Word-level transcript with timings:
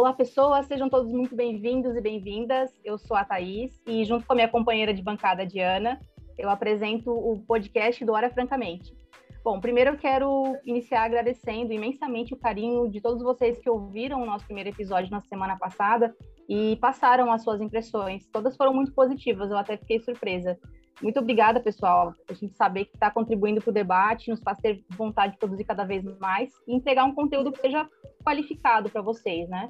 olá, 0.00 0.14
pessoas, 0.14 0.64
sejam 0.64 0.88
todos 0.88 1.12
muito 1.12 1.36
bem-vindos 1.36 1.94
e 1.94 2.00
bem-vindas. 2.00 2.70
Eu 2.82 2.96
sou 2.96 3.14
a 3.14 3.22
Thaís 3.22 3.78
e, 3.86 4.02
junto 4.06 4.26
com 4.26 4.32
a 4.32 4.36
minha 4.36 4.48
companheira 4.48 4.94
de 4.94 5.02
bancada, 5.02 5.44
Diana, 5.44 6.00
eu 6.38 6.48
apresento 6.48 7.10
o 7.10 7.38
podcast 7.46 8.02
do 8.02 8.12
Hora 8.12 8.30
Francamente. 8.30 8.96
Bom, 9.44 9.60
primeiro 9.60 9.90
eu 9.90 9.98
quero 9.98 10.56
iniciar 10.64 11.02
agradecendo 11.02 11.74
imensamente 11.74 12.32
o 12.32 12.38
carinho 12.38 12.90
de 12.90 12.98
todos 12.98 13.22
vocês 13.22 13.58
que 13.58 13.68
ouviram 13.68 14.22
o 14.22 14.24
nosso 14.24 14.46
primeiro 14.46 14.70
episódio 14.70 15.10
na 15.10 15.20
semana 15.20 15.58
passada 15.58 16.16
e 16.48 16.76
passaram 16.76 17.30
as 17.30 17.42
suas 17.42 17.60
impressões. 17.60 18.26
Todas 18.32 18.56
foram 18.56 18.72
muito 18.72 18.94
positivas, 18.94 19.50
eu 19.50 19.58
até 19.58 19.76
fiquei 19.76 20.00
surpresa. 20.00 20.58
Muito 21.02 21.20
obrigada, 21.20 21.60
pessoal. 21.60 22.14
A 22.26 22.32
gente 22.32 22.54
saber 22.56 22.86
que 22.86 22.94
está 22.94 23.10
contribuindo 23.10 23.60
para 23.60 23.70
o 23.70 23.74
debate, 23.74 24.30
nos 24.30 24.40
faz 24.40 24.56
ter 24.58 24.82
vontade 24.96 25.34
de 25.34 25.38
produzir 25.38 25.64
cada 25.64 25.84
vez 25.84 26.04
mais 26.18 26.50
e 26.66 26.74
entregar 26.74 27.04
um 27.04 27.14
conteúdo 27.14 27.52
que 27.52 27.60
seja 27.60 27.86
qualificado 28.24 28.88
para 28.88 29.02
vocês, 29.02 29.48
né? 29.48 29.68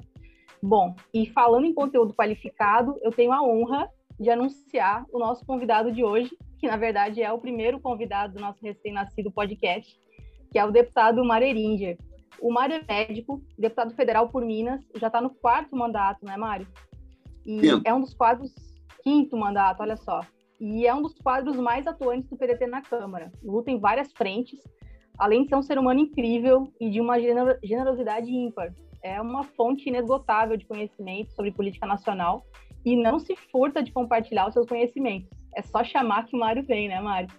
Bom, 0.61 0.95
e 1.13 1.25
falando 1.27 1.65
em 1.65 1.73
conteúdo 1.73 2.13
qualificado, 2.13 2.97
eu 3.01 3.11
tenho 3.11 3.31
a 3.31 3.41
honra 3.41 3.89
de 4.19 4.29
anunciar 4.29 5.05
o 5.11 5.17
nosso 5.17 5.45
convidado 5.45 5.91
de 5.91 6.03
hoje, 6.03 6.31
que 6.59 6.67
na 6.67 6.77
verdade 6.77 7.21
é 7.21 7.31
o 7.31 7.39
primeiro 7.39 7.79
convidado 7.79 8.35
do 8.35 8.41
nosso 8.41 8.63
recém-nascido 8.63 9.31
podcast, 9.31 9.99
que 10.51 10.59
é 10.59 10.65
o 10.65 10.71
deputado 10.71 11.23
Mário 11.25 11.47
Eringer. 11.47 11.97
O 12.39 12.51
Mário 12.51 12.75
é 12.75 12.93
médico, 12.93 13.41
deputado 13.57 13.93
federal 13.95 14.29
por 14.29 14.45
Minas, 14.45 14.81
já 14.95 15.07
está 15.07 15.19
no 15.19 15.29
quarto 15.29 15.75
mandato, 15.75 16.23
né, 16.25 16.37
Mário? 16.37 16.67
E 17.45 17.59
Sim. 17.61 17.81
é 17.83 17.93
um 17.93 18.01
dos 18.01 18.13
quadros, 18.13 18.53
quinto 19.03 19.35
mandato, 19.35 19.81
olha 19.81 19.97
só 19.97 20.21
e 20.61 20.85
é 20.85 20.93
um 20.93 21.01
dos 21.01 21.15
quadros 21.15 21.57
mais 21.57 21.87
atuantes 21.87 22.29
do 22.29 22.37
PDT 22.37 22.67
na 22.67 22.83
Câmara. 22.83 23.31
Luta 23.43 23.71
em 23.71 23.79
várias 23.79 24.13
frentes, 24.13 24.59
além 25.17 25.41
de 25.41 25.49
ser 25.49 25.55
um 25.55 25.63
ser 25.63 25.79
humano 25.79 25.99
incrível 25.99 26.71
e 26.79 26.87
de 26.91 27.01
uma 27.01 27.19
generosidade 27.19 28.29
ímpar. 28.29 28.71
É 29.03 29.19
uma 29.19 29.43
fonte 29.43 29.89
inesgotável 29.89 30.55
de 30.55 30.65
conhecimento 30.65 31.31
sobre 31.33 31.51
política 31.51 31.85
nacional 31.85 32.45
e 32.85 32.95
não 32.95 33.19
se 33.19 33.35
furta 33.35 33.81
de 33.81 33.91
compartilhar 33.91 34.47
os 34.47 34.53
seus 34.53 34.67
conhecimentos. 34.67 35.29
É 35.55 35.61
só 35.61 35.83
chamar 35.83 36.25
que 36.25 36.35
o 36.35 36.39
Mário 36.39 36.63
vem, 36.63 36.87
né, 36.87 36.99
Mário? 37.01 37.29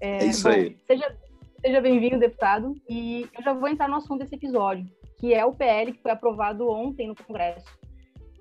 É, 0.00 0.18
é 0.18 0.26
isso 0.26 0.44
bom, 0.44 0.54
aí. 0.54 0.76
Seja, 0.86 1.16
seja 1.60 1.80
bem-vindo, 1.80 2.18
deputado. 2.18 2.74
E 2.88 3.28
eu 3.36 3.42
já 3.42 3.52
vou 3.52 3.68
entrar 3.68 3.88
no 3.88 3.96
assunto 3.96 4.20
desse 4.20 4.34
episódio, 4.34 4.86
que 5.18 5.34
é 5.34 5.44
o 5.44 5.54
PL 5.54 5.92
que 5.92 6.02
foi 6.02 6.10
aprovado 6.10 6.68
ontem 6.68 7.08
no 7.08 7.14
Congresso. 7.14 7.68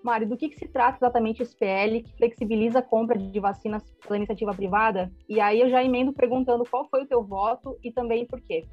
Mário, 0.04 0.28
do 0.28 0.38
que, 0.38 0.50
que, 0.50 0.58
se 0.58 0.68
trata 0.68 0.98
exatamente 0.98 1.44
esse 1.44 1.56
PL 1.58 2.02
que 2.02 2.16
flexibiliza 2.16 2.80
a 2.80 2.82
compra 2.82 3.18
de 3.18 3.40
vacinas 3.40 3.84
pela 4.02 4.16
iniciativa 4.16 4.54
privada? 4.54 5.12
E 5.28 5.42
aí 5.42 5.60
eu 5.60 5.70
já 5.70 5.84
emendo 5.84 6.14
perguntando 6.14 6.64
qual 6.70 6.88
foi 6.90 7.04
o 7.04 7.08
teu 7.08 7.22
voto 7.24 7.78
e 7.84 7.92
também 7.92 8.26
por 8.26 8.40
quê. 8.40 8.64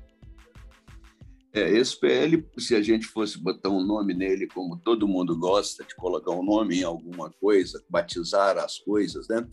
É, 1.56 1.70
esse 1.70 1.98
PL, 1.98 2.46
se 2.58 2.74
a 2.74 2.82
gente 2.82 3.06
fosse 3.06 3.42
botar 3.42 3.70
um 3.70 3.82
nome 3.82 4.12
nele, 4.12 4.46
como 4.46 4.76
todo 4.76 5.08
mundo 5.08 5.34
gosta 5.38 5.82
de 5.82 5.96
colocar 5.96 6.32
um 6.32 6.44
nome 6.44 6.80
em 6.80 6.82
alguma 6.82 7.30
coisa, 7.40 7.82
batizar 7.88 8.58
as 8.58 8.78
coisas, 8.78 9.26
né? 9.26 9.48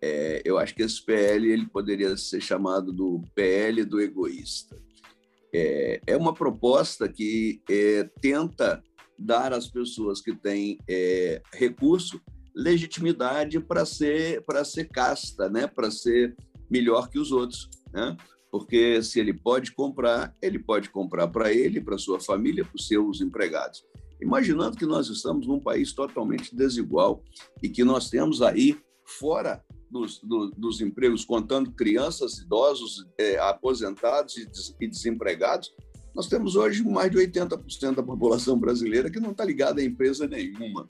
É, 0.00 0.40
eu 0.44 0.56
acho 0.56 0.72
que 0.72 0.84
esse 0.84 1.04
PL 1.04 1.50
ele 1.50 1.66
poderia 1.66 2.16
ser 2.16 2.40
chamado 2.40 2.92
do 2.92 3.24
PL 3.34 3.84
do 3.84 4.00
egoísta. 4.00 4.76
É, 5.52 6.00
é 6.06 6.16
uma 6.16 6.32
proposta 6.32 7.08
que 7.08 7.60
é, 7.68 8.08
tenta 8.20 8.80
dar 9.18 9.52
às 9.52 9.66
pessoas 9.66 10.20
que 10.20 10.36
têm 10.36 10.78
é, 10.88 11.42
recurso 11.52 12.20
legitimidade 12.54 13.58
para 13.58 13.84
ser 13.84 14.44
para 14.44 14.64
ser 14.64 14.88
casta, 14.90 15.48
né? 15.48 15.66
Para 15.66 15.90
ser 15.90 16.36
melhor 16.70 17.10
que 17.10 17.18
os 17.18 17.32
outros, 17.32 17.68
né? 17.92 18.16
Porque 18.50 19.02
se 19.02 19.20
ele 19.20 19.34
pode 19.34 19.72
comprar, 19.72 20.34
ele 20.40 20.58
pode 20.58 20.90
comprar 20.90 21.28
para 21.28 21.52
ele, 21.52 21.80
para 21.80 21.98
sua 21.98 22.18
família, 22.18 22.64
para 22.64 22.76
os 22.76 22.86
seus 22.86 23.20
empregados. 23.20 23.84
Imaginando 24.20 24.76
que 24.76 24.86
nós 24.86 25.08
estamos 25.08 25.46
num 25.46 25.60
país 25.60 25.92
totalmente 25.92 26.54
desigual 26.56 27.22
e 27.62 27.68
que 27.68 27.84
nós 27.84 28.10
temos 28.10 28.42
aí 28.42 28.76
fora 29.04 29.62
dos, 29.90 30.20
do, 30.20 30.50
dos 30.50 30.80
empregos, 30.80 31.24
contando 31.24 31.72
crianças, 31.72 32.38
idosos, 32.38 33.06
é, 33.18 33.38
aposentados 33.38 34.36
e, 34.36 34.46
des, 34.46 34.76
e 34.80 34.88
desempregados, 34.88 35.72
nós 36.14 36.26
temos 36.26 36.56
hoje 36.56 36.82
mais 36.82 37.10
de 37.10 37.16
80% 37.16 37.94
da 37.94 38.02
população 38.02 38.58
brasileira 38.58 39.10
que 39.10 39.20
não 39.20 39.30
está 39.30 39.44
ligada 39.44 39.80
a 39.80 39.84
empresa 39.84 40.26
nenhuma. 40.26 40.86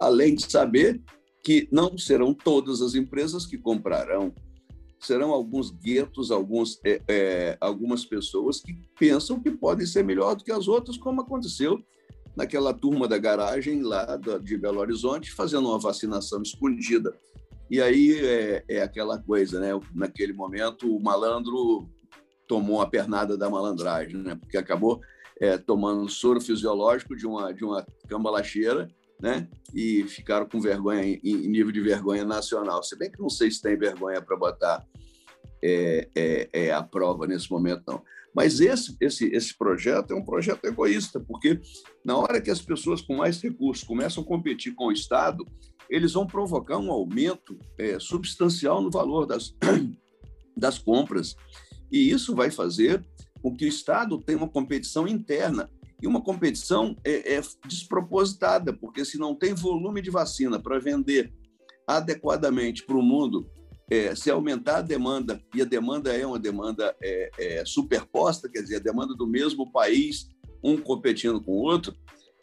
Além 0.00 0.34
de 0.34 0.50
saber 0.50 1.00
que 1.44 1.68
não 1.70 1.96
serão 1.96 2.34
todas 2.34 2.82
as 2.82 2.94
empresas 2.94 3.46
que 3.46 3.56
comprarão, 3.56 4.34
serão 5.00 5.30
alguns 5.30 5.70
guetos, 5.70 6.30
alguns, 6.30 6.78
é, 6.84 7.00
é, 7.08 7.58
algumas 7.60 8.04
pessoas 8.04 8.60
que 8.60 8.74
pensam 8.98 9.40
que 9.40 9.50
podem 9.50 9.86
ser 9.86 10.04
melhor 10.04 10.34
do 10.34 10.44
que 10.44 10.52
as 10.52 10.68
outras, 10.68 10.96
como 10.96 11.22
aconteceu 11.22 11.82
naquela 12.36 12.72
turma 12.72 13.08
da 13.08 13.18
garagem 13.18 13.82
lá 13.82 14.18
de 14.42 14.56
Belo 14.56 14.80
Horizonte, 14.80 15.32
fazendo 15.32 15.68
uma 15.68 15.78
vacinação 15.78 16.42
escondida. 16.42 17.12
E 17.70 17.80
aí 17.80 18.18
é, 18.20 18.64
é 18.68 18.82
aquela 18.82 19.18
coisa, 19.18 19.60
né? 19.60 19.68
Naquele 19.94 20.32
momento, 20.32 20.94
o 20.94 21.02
malandro 21.02 21.88
tomou 22.46 22.80
a 22.80 22.86
pernada 22.86 23.36
da 23.36 23.48
malandragem, 23.48 24.16
né? 24.16 24.34
porque 24.34 24.56
acabou 24.56 25.00
é, 25.40 25.56
tomando 25.56 26.08
soro 26.08 26.40
fisiológico 26.40 27.16
de 27.16 27.26
uma, 27.26 27.54
de 27.54 27.64
uma 27.64 27.86
cambalacheira 28.08 28.88
né? 29.20 29.48
e 29.74 30.04
ficaram 30.04 30.46
com 30.46 30.60
vergonha, 30.60 31.02
em, 31.04 31.48
nível 31.48 31.72
de 31.72 31.80
vergonha 31.80 32.24
nacional. 32.24 32.82
Se 32.82 32.96
bem 32.96 33.10
que 33.10 33.20
não 33.20 33.28
sei 33.28 33.50
se 33.50 33.62
tem 33.62 33.76
vergonha 33.76 34.20
para 34.20 34.36
botar 34.36 34.84
é, 35.62 36.08
é, 36.14 36.48
é, 36.52 36.72
a 36.72 36.82
prova 36.82 37.26
nesse 37.26 37.50
momento, 37.50 37.82
não. 37.86 38.02
Mas 38.34 38.60
esse, 38.60 38.96
esse, 39.00 39.26
esse 39.26 39.56
projeto 39.56 40.12
é 40.12 40.16
um 40.16 40.24
projeto 40.24 40.64
egoísta, 40.64 41.18
porque 41.18 41.60
na 42.04 42.16
hora 42.16 42.40
que 42.40 42.50
as 42.50 42.60
pessoas 42.60 43.00
com 43.00 43.16
mais 43.16 43.40
recursos 43.40 43.84
começam 43.84 44.22
a 44.22 44.26
competir 44.26 44.74
com 44.74 44.86
o 44.86 44.92
Estado, 44.92 45.44
eles 45.88 46.12
vão 46.12 46.26
provocar 46.26 46.78
um 46.78 46.92
aumento 46.92 47.58
é, 47.76 47.98
substancial 47.98 48.80
no 48.80 48.90
valor 48.90 49.26
das, 49.26 49.54
das 50.56 50.78
compras. 50.78 51.34
E 51.90 52.10
isso 52.10 52.34
vai 52.34 52.50
fazer 52.50 53.04
com 53.42 53.54
que 53.54 53.64
o 53.64 53.68
Estado 53.68 54.18
tenha 54.18 54.38
uma 54.38 54.48
competição 54.48 55.08
interna 55.08 55.68
e 56.02 56.06
uma 56.06 56.22
competição 56.22 56.96
é, 57.04 57.34
é 57.34 57.42
despropositada, 57.66 58.72
porque 58.72 59.04
se 59.04 59.18
não 59.18 59.34
tem 59.34 59.54
volume 59.54 60.00
de 60.00 60.10
vacina 60.10 60.58
para 60.58 60.78
vender 60.78 61.32
adequadamente 61.86 62.84
para 62.84 62.96
o 62.96 63.02
mundo, 63.02 63.50
é, 63.90 64.14
se 64.14 64.30
aumentar 64.30 64.76
a 64.76 64.82
demanda, 64.82 65.42
e 65.54 65.60
a 65.60 65.64
demanda 65.64 66.16
é 66.16 66.24
uma 66.24 66.38
demanda 66.38 66.94
é, 67.02 67.30
é, 67.38 67.64
superposta, 67.64 68.48
quer 68.48 68.62
dizer, 68.62 68.76
a 68.76 68.80
demanda 68.80 69.14
do 69.14 69.26
mesmo 69.26 69.70
país, 69.72 70.28
um 70.62 70.76
competindo 70.76 71.42
com 71.42 71.52
o 71.52 71.62
outro, 71.62 71.94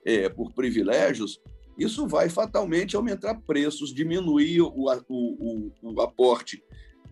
é, 0.06 0.28
por 0.28 0.54
privilégios, 0.54 1.40
isso 1.78 2.08
vai 2.08 2.28
fatalmente 2.28 2.96
aumentar 2.96 3.36
preços, 3.42 3.94
diminuir 3.94 4.62
o, 4.62 4.74
o, 4.76 4.92
o, 5.10 5.72
o 5.82 6.02
aporte 6.02 6.62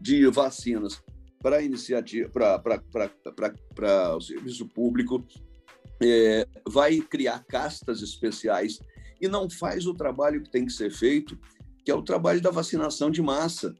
de 0.01 0.27
vacinas 0.27 1.01
para 1.41 1.61
iniciativa, 1.61 2.29
para 2.29 4.15
o 4.15 4.21
serviço 4.21 4.67
público, 4.67 5.23
é, 6.01 6.47
vai 6.67 6.99
criar 6.99 7.43
castas 7.45 8.01
especiais 8.01 8.79
e 9.21 9.27
não 9.27 9.49
faz 9.49 9.85
o 9.85 9.93
trabalho 9.93 10.41
que 10.41 10.51
tem 10.51 10.65
que 10.65 10.73
ser 10.73 10.91
feito, 10.91 11.37
que 11.83 11.91
é 11.91 11.95
o 11.95 12.03
trabalho 12.03 12.41
da 12.41 12.51
vacinação 12.51 13.09
de 13.09 13.21
massa, 13.21 13.73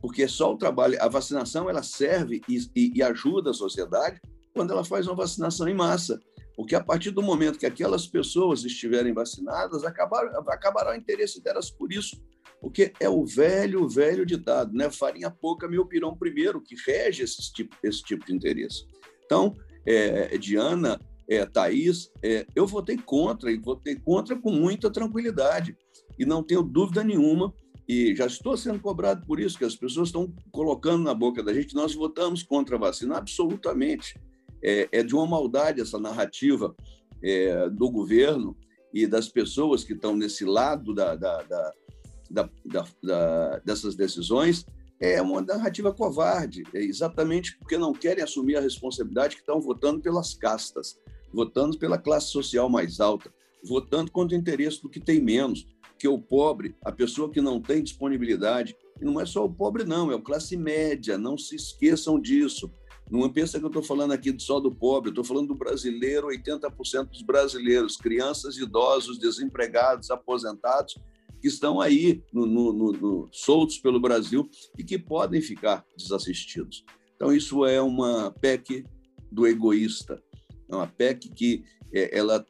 porque 0.00 0.26
só 0.28 0.52
o 0.52 0.56
trabalho, 0.56 0.96
a 1.00 1.08
vacinação 1.08 1.68
ela 1.68 1.82
serve 1.82 2.40
e, 2.48 2.58
e, 2.74 2.92
e 2.96 3.02
ajuda 3.02 3.50
a 3.50 3.54
sociedade 3.54 4.20
quando 4.54 4.72
ela 4.72 4.84
faz 4.84 5.06
uma 5.06 5.16
vacinação 5.16 5.68
em 5.68 5.74
massa, 5.74 6.18
porque 6.56 6.74
a 6.74 6.82
partir 6.82 7.10
do 7.10 7.22
momento 7.22 7.58
que 7.58 7.66
aquelas 7.66 8.06
pessoas 8.06 8.64
estiverem 8.64 9.12
vacinadas, 9.12 9.84
acabar, 9.84 10.24
acabará 10.48 10.92
o 10.92 10.96
interesse 10.96 11.42
delas 11.42 11.70
por 11.70 11.92
isso 11.92 12.16
porque 12.60 12.92
é 12.98 13.08
o 13.08 13.24
velho, 13.24 13.88
velho 13.88 14.26
ditado, 14.26 14.72
né? 14.74 14.90
Farinha 14.90 15.30
pouca, 15.30 15.68
meu 15.68 15.86
pirão 15.86 16.16
primeiro, 16.16 16.60
que 16.60 16.74
rege 16.74 17.22
esse 17.22 17.52
tipo, 17.52 17.76
esse 17.82 18.02
tipo 18.02 18.26
de 18.26 18.34
interesse. 18.34 18.84
Então, 19.24 19.54
é, 19.86 20.36
Diana, 20.38 21.00
é, 21.28 21.44
Thaís, 21.44 22.10
é, 22.22 22.46
eu 22.54 22.66
votei 22.66 22.96
contra, 22.96 23.52
e 23.52 23.58
votei 23.58 23.96
contra 23.96 24.36
com 24.36 24.50
muita 24.50 24.90
tranquilidade. 24.90 25.76
E 26.18 26.24
não 26.24 26.42
tenho 26.42 26.62
dúvida 26.62 27.04
nenhuma, 27.04 27.52
e 27.88 28.14
já 28.14 28.26
estou 28.26 28.56
sendo 28.56 28.80
cobrado 28.80 29.24
por 29.26 29.38
isso, 29.38 29.58
que 29.58 29.64
as 29.64 29.76
pessoas 29.76 30.08
estão 30.08 30.32
colocando 30.50 31.04
na 31.04 31.14
boca 31.14 31.42
da 31.42 31.52
gente, 31.52 31.74
nós 31.74 31.94
votamos 31.94 32.42
contra 32.42 32.76
a 32.76 32.78
vacina, 32.78 33.16
absolutamente. 33.16 34.18
É, 34.62 34.88
é 34.90 35.02
de 35.04 35.14
uma 35.14 35.26
maldade 35.26 35.80
essa 35.80 36.00
narrativa 36.00 36.74
é, 37.22 37.68
do 37.70 37.90
governo 37.90 38.56
e 38.92 39.06
das 39.06 39.28
pessoas 39.28 39.84
que 39.84 39.92
estão 39.92 40.16
nesse 40.16 40.44
lado 40.44 40.92
da, 40.92 41.14
da, 41.14 41.42
da 41.42 41.72
da, 42.30 43.58
dessas 43.64 43.94
decisões 43.94 44.64
é 45.00 45.22
uma 45.22 45.40
narrativa 45.40 45.92
covarde, 45.92 46.64
é 46.74 46.82
exatamente 46.82 47.56
porque 47.58 47.78
não 47.78 47.92
querem 47.92 48.22
assumir 48.22 48.56
a 48.56 48.60
responsabilidade 48.60 49.36
que 49.36 49.42
estão 49.42 49.60
votando 49.60 50.00
pelas 50.00 50.34
castas, 50.34 50.98
votando 51.32 51.78
pela 51.78 51.98
classe 51.98 52.28
social 52.28 52.68
mais 52.68 53.00
alta, 53.00 53.32
votando 53.64 54.10
contra 54.10 54.36
o 54.36 54.40
interesse 54.40 54.82
do 54.82 54.88
que 54.88 55.00
tem 55.00 55.20
menos, 55.20 55.66
que 55.98 56.06
é 56.06 56.10
o 56.10 56.18
pobre, 56.18 56.76
a 56.84 56.92
pessoa 56.92 57.30
que 57.30 57.40
não 57.40 57.60
tem 57.60 57.82
disponibilidade. 57.82 58.76
E 59.00 59.04
não 59.04 59.20
é 59.20 59.26
só 59.26 59.44
o 59.44 59.52
pobre, 59.52 59.84
não, 59.84 60.10
é 60.10 60.14
a 60.14 60.20
classe 60.20 60.56
média, 60.56 61.18
não 61.18 61.36
se 61.36 61.56
esqueçam 61.56 62.20
disso. 62.20 62.70
Não 63.10 63.28
pensa 63.32 63.58
que 63.58 63.64
eu 63.64 63.68
estou 63.68 63.82
falando 63.82 64.12
aqui 64.12 64.34
só 64.38 64.60
do 64.60 64.74
pobre, 64.74 65.10
estou 65.10 65.24
falando 65.24 65.48
do 65.48 65.54
brasileiro, 65.54 66.28
80% 66.28 67.08
dos 67.08 67.22
brasileiros, 67.22 67.96
crianças, 67.96 68.56
idosos, 68.58 69.18
desempregados, 69.18 70.10
aposentados, 70.10 70.98
que 71.40 71.48
estão 71.48 71.80
aí 71.80 72.22
no, 72.32 72.44
no, 72.44 72.72
no, 72.72 73.28
soltos 73.32 73.78
pelo 73.78 74.00
Brasil 74.00 74.48
e 74.76 74.84
que 74.84 74.98
podem 74.98 75.40
ficar 75.40 75.84
desassistidos. 75.96 76.84
Então, 77.16 77.32
isso 77.32 77.64
é 77.64 77.80
uma 77.80 78.30
PEC 78.40 78.84
do 79.30 79.46
egoísta, 79.46 80.22
é 80.68 80.74
uma 80.74 80.86
PEC 80.86 81.28
que 81.30 81.64
é, 81.92 82.16
ela. 82.16 82.44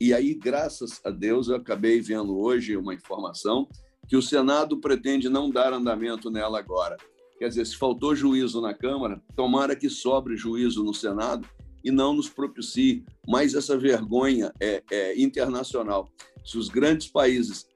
E 0.00 0.12
aí, 0.12 0.34
graças 0.34 1.00
a 1.04 1.10
Deus, 1.10 1.48
eu 1.48 1.56
acabei 1.56 2.00
vendo 2.00 2.36
hoje 2.38 2.76
uma 2.76 2.94
informação 2.94 3.68
que 4.08 4.16
o 4.16 4.22
Senado 4.22 4.80
pretende 4.80 5.28
não 5.28 5.50
dar 5.50 5.72
andamento 5.72 6.30
nela 6.30 6.58
agora. 6.58 6.96
Quer 7.38 7.48
dizer, 7.48 7.66
se 7.66 7.76
faltou 7.76 8.14
juízo 8.14 8.60
na 8.60 8.74
Câmara, 8.74 9.20
tomara 9.34 9.74
que 9.74 9.88
sobre 9.88 10.36
juízo 10.36 10.84
no 10.84 10.94
Senado 10.94 11.48
e 11.82 11.90
não 11.90 12.14
nos 12.14 12.28
propicie 12.28 13.04
mais 13.26 13.54
essa 13.54 13.76
vergonha 13.76 14.52
é, 14.60 14.82
é, 14.90 15.20
internacional. 15.20 16.08
Se 16.44 16.56
os 16.56 16.68
grandes 16.68 17.08
países 17.08 17.66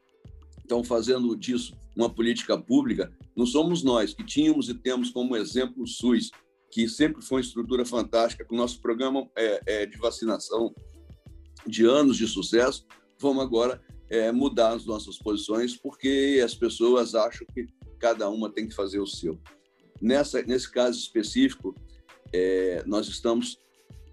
estão 0.58 0.82
fazendo 0.82 1.36
disso 1.36 1.74
uma 1.96 2.08
política 2.08 2.56
pública, 2.56 3.12
não 3.36 3.44
somos 3.44 3.82
nós 3.82 4.14
que 4.14 4.24
tínhamos 4.24 4.68
e 4.68 4.74
temos 4.74 5.10
como 5.10 5.36
exemplo 5.36 5.82
o 5.82 5.86
SUS, 5.86 6.30
que 6.70 6.88
sempre 6.88 7.22
foi 7.22 7.38
uma 7.38 7.46
estrutura 7.46 7.84
fantástica, 7.84 8.44
com 8.44 8.54
o 8.54 8.58
nosso 8.58 8.80
programa 8.80 9.28
é, 9.36 9.60
é, 9.66 9.86
de 9.86 9.96
vacinação 9.96 10.74
de 11.66 11.84
anos 11.84 12.16
de 12.16 12.26
sucesso, 12.26 12.86
vamos 13.20 13.42
agora 13.42 13.80
é, 14.10 14.30
mudar 14.32 14.74
as 14.74 14.86
nossas 14.86 15.18
posições, 15.18 15.76
porque 15.76 16.40
as 16.44 16.54
pessoas 16.54 17.14
acham 17.14 17.46
que 17.52 17.66
cada 17.98 18.28
uma 18.28 18.50
tem 18.50 18.68
que 18.68 18.74
fazer 18.74 19.00
o 19.00 19.06
seu. 19.06 19.38
Nessa, 20.00 20.42
nesse 20.42 20.70
caso 20.70 20.98
específico, 20.98 21.74
é, 22.32 22.82
nós 22.86 23.08
estamos 23.08 23.58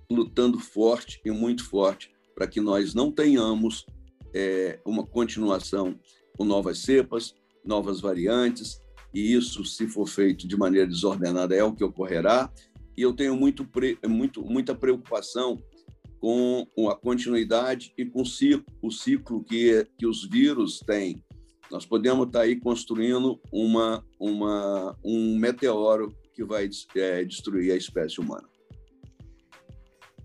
lutando 0.10 0.60
forte 0.60 1.22
e 1.26 1.32
muito 1.32 1.64
forte 1.66 2.12
para 2.34 2.48
que 2.48 2.60
nós 2.60 2.94
não 2.94 3.12
tenhamos 3.12 3.86
é, 4.34 4.80
uma 4.86 5.06
continuação 5.06 5.98
com 6.38 6.44
novas 6.44 6.80
cepas, 6.80 7.34
novas 7.64 8.02
variantes, 8.02 8.82
e 9.16 9.34
isso, 9.34 9.64
se 9.64 9.88
for 9.88 10.08
feito 10.08 10.48
de 10.48 10.58
maneira 10.58 10.86
desordenada, 10.86 11.56
é 11.56 11.64
o 11.64 11.74
que 11.74 11.84
ocorrerá. 11.84 12.52
E 12.98 13.02
eu 13.02 13.14
tenho 13.14 13.36
muito, 13.36 13.68
muito, 14.08 14.44
muita 14.44 14.76
preocupação 14.76 15.58
com 16.20 16.90
a 16.90 16.96
continuidade 16.96 17.94
e 17.98 18.06
com 18.06 18.22
o 18.22 18.92
ciclo 18.92 19.44
que, 19.44 19.88
que 19.98 20.06
os 20.06 20.28
vírus 20.28 20.80
têm 20.80 21.24
nós 21.72 21.86
podemos 21.86 22.28
estar 22.28 22.42
aí 22.42 22.56
construindo 22.56 23.40
uma, 23.52 24.06
uma, 24.20 24.96
um 25.04 25.38
meteoro 25.38 26.16
que 26.34 26.44
vai 26.44 26.70
é, 26.96 27.24
destruir 27.24 27.72
a 27.72 27.76
espécie 27.76 28.20
humana. 28.20 28.48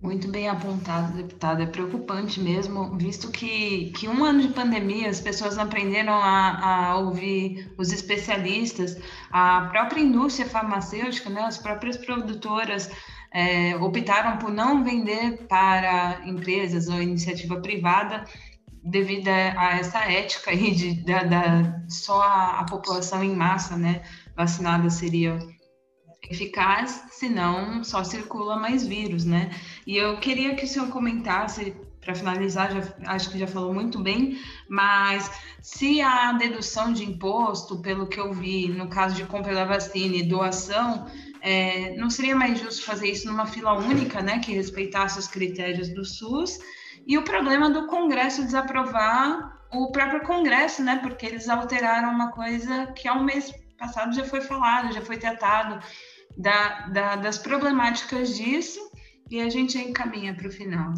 Muito 0.03 0.29
bem 0.29 0.49
apontado, 0.49 1.13
deputado. 1.13 1.63
É 1.63 1.67
preocupante 1.67 2.41
mesmo, 2.41 2.97
visto 2.97 3.31
que, 3.31 3.93
que 3.93 4.09
um 4.09 4.25
ano 4.25 4.41
de 4.41 4.49
pandemia 4.49 5.11
as 5.11 5.21
pessoas 5.21 5.59
aprenderam 5.59 6.15
a, 6.15 6.89
a 6.89 6.97
ouvir 6.97 7.71
os 7.77 7.93
especialistas, 7.93 8.97
a 9.31 9.69
própria 9.71 10.01
indústria 10.01 10.49
farmacêutica, 10.49 11.29
né, 11.29 11.43
as 11.43 11.59
próprias 11.59 11.99
produtoras 11.99 12.91
é, 13.31 13.77
optaram 13.77 14.39
por 14.39 14.51
não 14.51 14.83
vender 14.83 15.47
para 15.47 16.23
empresas 16.27 16.89
ou 16.89 17.01
iniciativa 17.03 17.61
privada 17.61 18.25
devido 18.83 19.29
a 19.29 19.77
essa 19.79 19.99
ética 20.11 20.51
aí 20.51 20.75
de 20.75 20.95
da, 21.05 21.79
só 21.91 22.23
a, 22.23 22.61
a, 22.61 22.65
população 22.65 23.23
em 23.23 23.37
massa, 23.37 23.77
né, 23.77 24.01
vacinada 24.35 24.89
seria 24.89 25.39
eficaz, 26.31 27.05
senão 27.11 27.83
só 27.83 28.05
circula 28.05 28.57
mais 28.57 28.87
vírus, 28.87 29.25
né? 29.25 29.51
E 29.87 29.97
eu 29.97 30.19
queria 30.19 30.55
que 30.55 30.65
o 30.65 30.69
senhor 30.69 30.89
comentasse 30.89 31.75
para 32.01 32.15
finalizar, 32.15 32.73
já, 32.73 32.95
acho 33.07 33.31
que 33.31 33.39
já 33.39 33.47
falou 33.47 33.75
muito 33.75 33.99
bem, 33.99 34.39
mas 34.69 35.31
se 35.61 36.01
a 36.01 36.33
dedução 36.33 36.93
de 36.93 37.05
imposto, 37.05 37.83
pelo 37.83 38.07
que 38.07 38.19
eu 38.19 38.33
vi, 38.33 38.69
no 38.69 38.89
caso 38.89 39.15
de 39.15 39.25
compra 39.25 39.55
da 39.55 39.65
vacina 39.65 40.17
e 40.17 40.23
doação, 40.23 41.07
é, 41.43 41.95
não 41.97 42.09
seria 42.09 42.35
mais 42.35 42.59
justo 42.59 42.85
fazer 42.85 43.11
isso 43.11 43.27
numa 43.27 43.47
fila 43.47 43.75
única, 43.75 44.23
né, 44.23 44.39
que 44.39 44.53
respeitasse 44.53 45.19
os 45.19 45.27
critérios 45.27 45.91
do 45.91 46.05
SUS? 46.05 46.59
E 47.07 47.19
o 47.19 47.23
problema 47.23 47.69
do 47.71 47.87
Congresso 47.87 48.45
desaprovar 48.45 49.59
o 49.73 49.91
próprio 49.91 50.23
Congresso, 50.23 50.83
né? 50.83 50.99
Porque 51.03 51.27
eles 51.27 51.49
alteraram 51.49 52.11
uma 52.11 52.31
coisa 52.31 52.89
que 52.89 53.09
há 53.09 53.15
um 53.15 53.25
mês 53.25 53.53
passado 53.79 54.15
já 54.15 54.25
foi 54.25 54.41
falado, 54.41 54.93
já 54.93 55.01
foi 55.01 55.17
tratado 55.17 55.83
da, 56.41 56.87
da, 56.89 57.17
das 57.17 57.39
problemáticas 57.39 58.37
disso 58.37 58.81
e 59.31 59.41
a 59.41 59.49
gente 59.49 59.79
encaminha 59.79 60.35
para 60.35 60.49
o 60.49 60.51
final. 60.51 60.95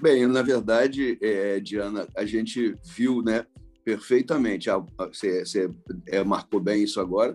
Bem, 0.00 0.26
na 0.26 0.42
verdade, 0.42 1.18
é, 1.22 1.58
Diana, 1.58 2.06
a 2.14 2.24
gente 2.26 2.76
viu, 2.84 3.22
né, 3.22 3.46
perfeitamente. 3.84 4.68
Você, 4.98 5.44
você 5.44 5.70
é, 6.06 6.22
marcou 6.22 6.60
bem 6.60 6.82
isso 6.82 7.00
agora. 7.00 7.34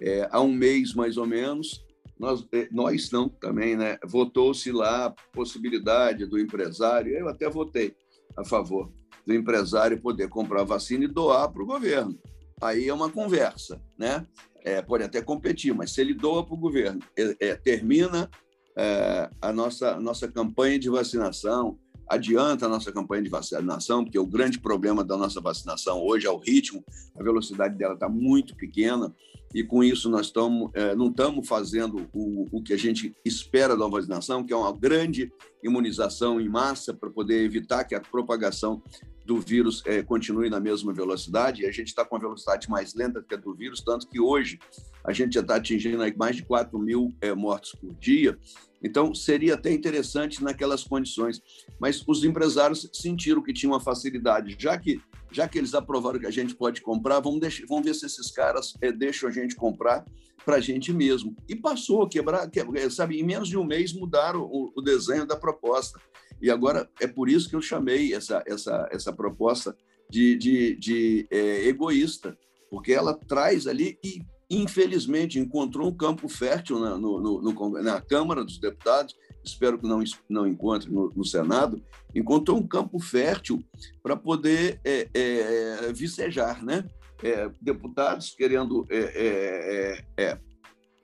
É, 0.00 0.28
há 0.30 0.40
um 0.40 0.52
mês 0.52 0.92
mais 0.92 1.16
ou 1.16 1.26
menos, 1.26 1.82
nós, 2.18 2.46
eh, 2.52 2.68
nós 2.70 3.10
não 3.10 3.28
também, 3.28 3.76
né? 3.76 3.96
Votou-se 4.04 4.70
lá 4.70 5.06
a 5.06 5.10
possibilidade 5.32 6.26
do 6.26 6.38
empresário, 6.38 7.16
eu 7.16 7.28
até 7.28 7.48
votei 7.48 7.94
a 8.36 8.44
favor 8.44 8.92
do 9.26 9.32
empresário 9.32 10.00
poder 10.00 10.28
comprar 10.28 10.64
vacina 10.64 11.04
e 11.04 11.08
doar 11.08 11.50
para 11.50 11.62
o 11.62 11.66
governo. 11.66 12.18
Aí 12.60 12.88
é 12.88 12.94
uma 12.94 13.10
conversa, 13.10 13.80
né? 13.98 14.26
É, 14.64 14.80
pode 14.80 15.04
até 15.04 15.20
competir, 15.20 15.74
mas 15.74 15.92
se 15.92 16.00
ele 16.00 16.14
doa 16.14 16.44
para 16.44 16.54
o 16.54 16.58
governo, 16.58 17.00
é, 17.16 17.36
é, 17.38 17.54
termina 17.54 18.30
é, 18.76 19.30
a 19.40 19.52
nossa, 19.52 20.00
nossa 20.00 20.26
campanha 20.26 20.78
de 20.78 20.88
vacinação, 20.88 21.78
adianta 22.08 22.66
a 22.66 22.68
nossa 22.68 22.90
campanha 22.90 23.22
de 23.22 23.28
vacinação, 23.28 24.04
porque 24.04 24.18
o 24.18 24.26
grande 24.26 24.58
problema 24.58 25.04
da 25.04 25.16
nossa 25.16 25.40
vacinação 25.40 26.02
hoje 26.02 26.26
é 26.26 26.30
o 26.30 26.38
ritmo, 26.38 26.82
a 27.18 27.22
velocidade 27.22 27.76
dela 27.76 27.94
está 27.94 28.08
muito 28.08 28.56
pequena, 28.56 29.14
e 29.54 29.62
com 29.62 29.84
isso 29.84 30.10
nós 30.10 30.30
tamo, 30.30 30.70
é, 30.74 30.96
não 30.96 31.08
estamos 31.08 31.46
fazendo 31.46 32.08
o, 32.12 32.48
o 32.50 32.62
que 32.62 32.72
a 32.72 32.76
gente 32.76 33.14
espera 33.24 33.76
da 33.76 33.86
vacinação, 33.86 34.44
que 34.44 34.52
é 34.52 34.56
uma 34.56 34.76
grande 34.76 35.32
imunização 35.62 36.40
em 36.40 36.48
massa 36.48 36.92
para 36.92 37.08
poder 37.08 37.44
evitar 37.44 37.84
que 37.84 37.94
a 37.94 38.00
propagação 38.00 38.82
do 39.24 39.40
vírus 39.40 39.82
é, 39.86 40.02
continue 40.02 40.50
na 40.50 40.60
mesma 40.60 40.92
velocidade, 40.92 41.62
e 41.62 41.66
a 41.66 41.72
gente 41.72 41.88
está 41.88 42.04
com 42.04 42.16
a 42.16 42.18
velocidade 42.18 42.68
mais 42.68 42.94
lenta 42.94 43.24
que 43.26 43.34
a 43.34 43.38
do 43.38 43.54
vírus, 43.54 43.80
tanto 43.80 44.08
que 44.08 44.20
hoje 44.20 44.58
a 45.04 45.12
gente 45.12 45.34
já 45.34 45.40
está 45.40 45.56
atingindo 45.56 45.98
mais 46.16 46.36
de 46.36 46.44
4 46.44 46.78
mil 46.78 47.14
é, 47.20 47.34
mortos 47.34 47.72
por 47.72 47.94
dia, 47.94 48.38
então, 48.84 49.14
seria 49.14 49.54
até 49.54 49.72
interessante 49.72 50.44
naquelas 50.44 50.84
condições. 50.84 51.40
Mas 51.80 52.04
os 52.06 52.22
empresários 52.22 52.86
sentiram 52.92 53.42
que 53.42 53.54
tinha 53.54 53.72
uma 53.72 53.80
facilidade. 53.80 54.54
Já 54.58 54.76
que, 54.76 55.00
já 55.32 55.48
que 55.48 55.56
eles 55.56 55.72
aprovaram 55.72 56.20
que 56.20 56.26
a 56.26 56.30
gente 56.30 56.54
pode 56.54 56.82
comprar, 56.82 57.18
vamos, 57.20 57.40
deixar, 57.40 57.64
vamos 57.66 57.86
ver 57.86 57.94
se 57.94 58.04
esses 58.04 58.30
caras 58.30 58.74
é, 58.82 58.92
deixam 58.92 59.26
a 59.26 59.32
gente 59.32 59.56
comprar 59.56 60.04
para 60.44 60.56
a 60.56 60.60
gente 60.60 60.92
mesmo. 60.92 61.34
E 61.48 61.56
passou 61.56 62.06
quebrar, 62.06 62.46
quebrar, 62.50 62.90
sabe, 62.90 63.18
em 63.18 63.22
menos 63.22 63.48
de 63.48 63.56
um 63.56 63.64
mês 63.64 63.94
mudaram 63.94 64.42
o, 64.42 64.70
o 64.76 64.82
desenho 64.82 65.26
da 65.26 65.34
proposta. 65.34 65.98
E 66.40 66.50
agora 66.50 66.88
é 67.00 67.06
por 67.06 67.28
isso 67.28 67.48
que 67.48 67.56
eu 67.56 67.62
chamei 67.62 68.14
essa, 68.14 68.42
essa, 68.46 68.88
essa 68.90 69.12
proposta 69.12 69.76
de, 70.10 70.36
de, 70.36 70.76
de 70.76 71.26
é, 71.30 71.66
egoísta, 71.66 72.36
porque 72.70 72.92
ela 72.92 73.14
traz 73.14 73.66
ali 73.66 73.98
e 74.04 74.22
infelizmente, 74.50 75.38
encontrou 75.38 75.88
um 75.88 75.94
campo 75.94 76.28
fértil 76.28 76.78
na, 76.78 76.96
no, 76.96 77.20
no, 77.20 77.82
na 77.82 78.00
Câmara 78.00 78.44
dos 78.44 78.58
Deputados, 78.58 79.14
espero 79.42 79.78
que 79.78 79.86
não, 79.86 80.02
não 80.28 80.46
encontre 80.46 80.90
no, 80.90 81.10
no 81.14 81.24
Senado, 81.24 81.82
encontrou 82.14 82.58
um 82.58 82.66
campo 82.66 82.98
fértil 82.98 83.64
para 84.02 84.16
poder 84.16 84.80
é, 84.84 85.08
é, 85.14 85.92
vicejar, 85.92 86.62
né? 86.64 86.86
É, 87.22 87.48
deputados 87.60 88.34
querendo, 88.36 88.86
é, 88.90 90.04
é, 90.16 90.24
é, 90.24 90.38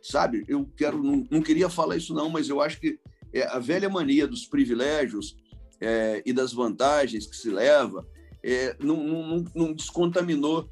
sabe, 0.03 0.45
eu 0.49 0.69
quero, 0.77 1.03
não, 1.03 1.27
não, 1.31 1.41
queria 1.41 1.71
falar 1.71 1.97
isso 1.97 2.13
não, 2.13 2.29
mas 2.29 2.49
eu 2.49 2.61
acho 2.61 2.79
que 2.79 2.99
a 3.51 3.59
velha 3.59 3.89
mania 3.89 4.27
dos 4.27 4.47
privilégios 4.47 5.37
e 6.25 6.33
das 6.33 6.53
vantagens 6.53 7.27
que 7.27 7.37
se 7.37 7.51
leva 7.51 8.07
não, 8.79 8.97
não, 8.97 9.45
não 9.55 9.73
descontaminou 9.73 10.69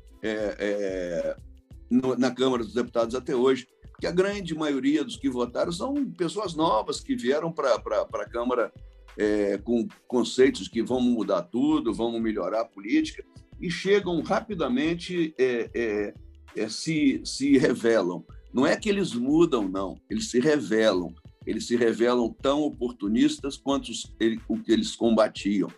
no, 1.91 2.17
na 2.17 2.31
Câmara 2.31 2.63
dos 2.63 2.75
Deputados 2.75 3.15
até 3.15 3.35
hoje, 3.35 3.67
porque 3.93 4.07
a 4.07 4.13
grande 4.13 4.55
maioria 4.55 5.03
dos 5.03 5.17
que 5.17 5.29
votaram 5.29 5.73
são 5.73 5.95
pessoas 6.13 6.55
novas 6.55 7.01
que 7.01 7.17
vieram 7.17 7.51
para 7.51 7.75
a 7.75 8.29
Câmara 8.29 8.73
é, 9.19 9.59
com 9.59 9.89
conceitos 10.07 10.69
que 10.69 10.83
vão 10.83 11.01
mudar 11.01 11.43
tudo, 11.43 11.93
vão 11.93 12.19
melhorar 12.21 12.61
a 12.61 12.65
política, 12.65 13.25
e 13.61 13.69
chegam 13.69 14.23
rapidamente, 14.23 15.35
é, 15.37 15.69
é, 15.75 16.15
é, 16.57 16.69
se, 16.69 17.21
se 17.25 17.59
revelam. 17.59 18.25
Não 18.55 18.65
é 18.65 18.77
que 18.77 18.89
eles 18.89 19.13
mudam, 19.13 19.69
não, 19.69 20.01
eles 20.09 20.31
se 20.31 20.39
revelam. 20.39 21.13
Eles 21.49 21.67
se 21.67 21.77
revelam 21.77 22.31
tão 22.43 22.61
oportunistas 22.61 23.57
quanto 23.57 23.91
ele, 24.21 24.39
o 24.47 24.59
que 24.59 24.71
eles 24.71 24.95
combatiam. 24.95 25.71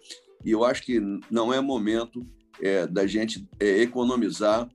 E 0.44 0.50
eu 0.50 0.64
acho 0.64 0.82
que 0.82 1.00
não 1.30 1.54
é 1.54 1.60
momento 1.60 2.26
é, 2.60 2.88
da 2.88 3.06
gente 3.06 3.48
é, 3.60 3.80
economizar 3.80 4.68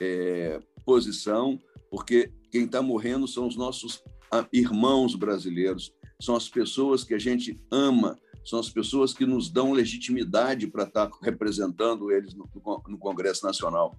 é, 0.00 0.58
posição, 0.86 1.60
porque 1.90 2.32
quem 2.50 2.64
está 2.64 2.80
morrendo 2.80 3.28
são 3.28 3.46
os 3.46 3.56
nossos 3.56 4.02
irmãos 4.50 5.14
brasileiros, 5.14 5.92
são 6.18 6.34
as 6.34 6.48
pessoas 6.48 7.04
que 7.04 7.12
a 7.12 7.18
gente 7.18 7.60
ama, 7.70 8.18
são 8.42 8.58
as 8.58 8.70
pessoas 8.70 9.12
que 9.12 9.26
nos 9.26 9.50
dão 9.50 9.72
legitimidade 9.72 10.66
para 10.66 10.84
estar 10.84 11.10
representando 11.22 12.10
eles 12.10 12.32
no, 12.32 12.48
no 12.88 12.96
Congresso 12.96 13.44
Nacional. 13.44 13.94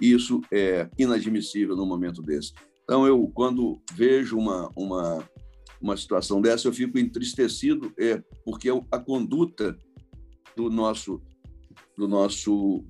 Isso 0.00 0.40
é 0.50 0.88
inadmissível 0.98 1.76
no 1.76 1.84
momento 1.84 2.22
desse. 2.22 2.54
Então, 2.84 3.06
eu, 3.06 3.30
quando 3.34 3.78
vejo 3.92 4.38
uma, 4.38 4.70
uma, 4.74 5.22
uma 5.80 5.96
situação 5.96 6.40
dessa, 6.40 6.68
eu 6.68 6.72
fico 6.72 6.98
entristecido, 6.98 7.92
é, 7.98 8.22
porque 8.44 8.68
a 8.90 8.98
conduta 8.98 9.76
do 10.54 10.68
nosso, 10.68 11.22
do 11.96 12.06
nosso 12.06 12.84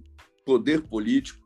poder 0.44 0.82
político 0.82 1.40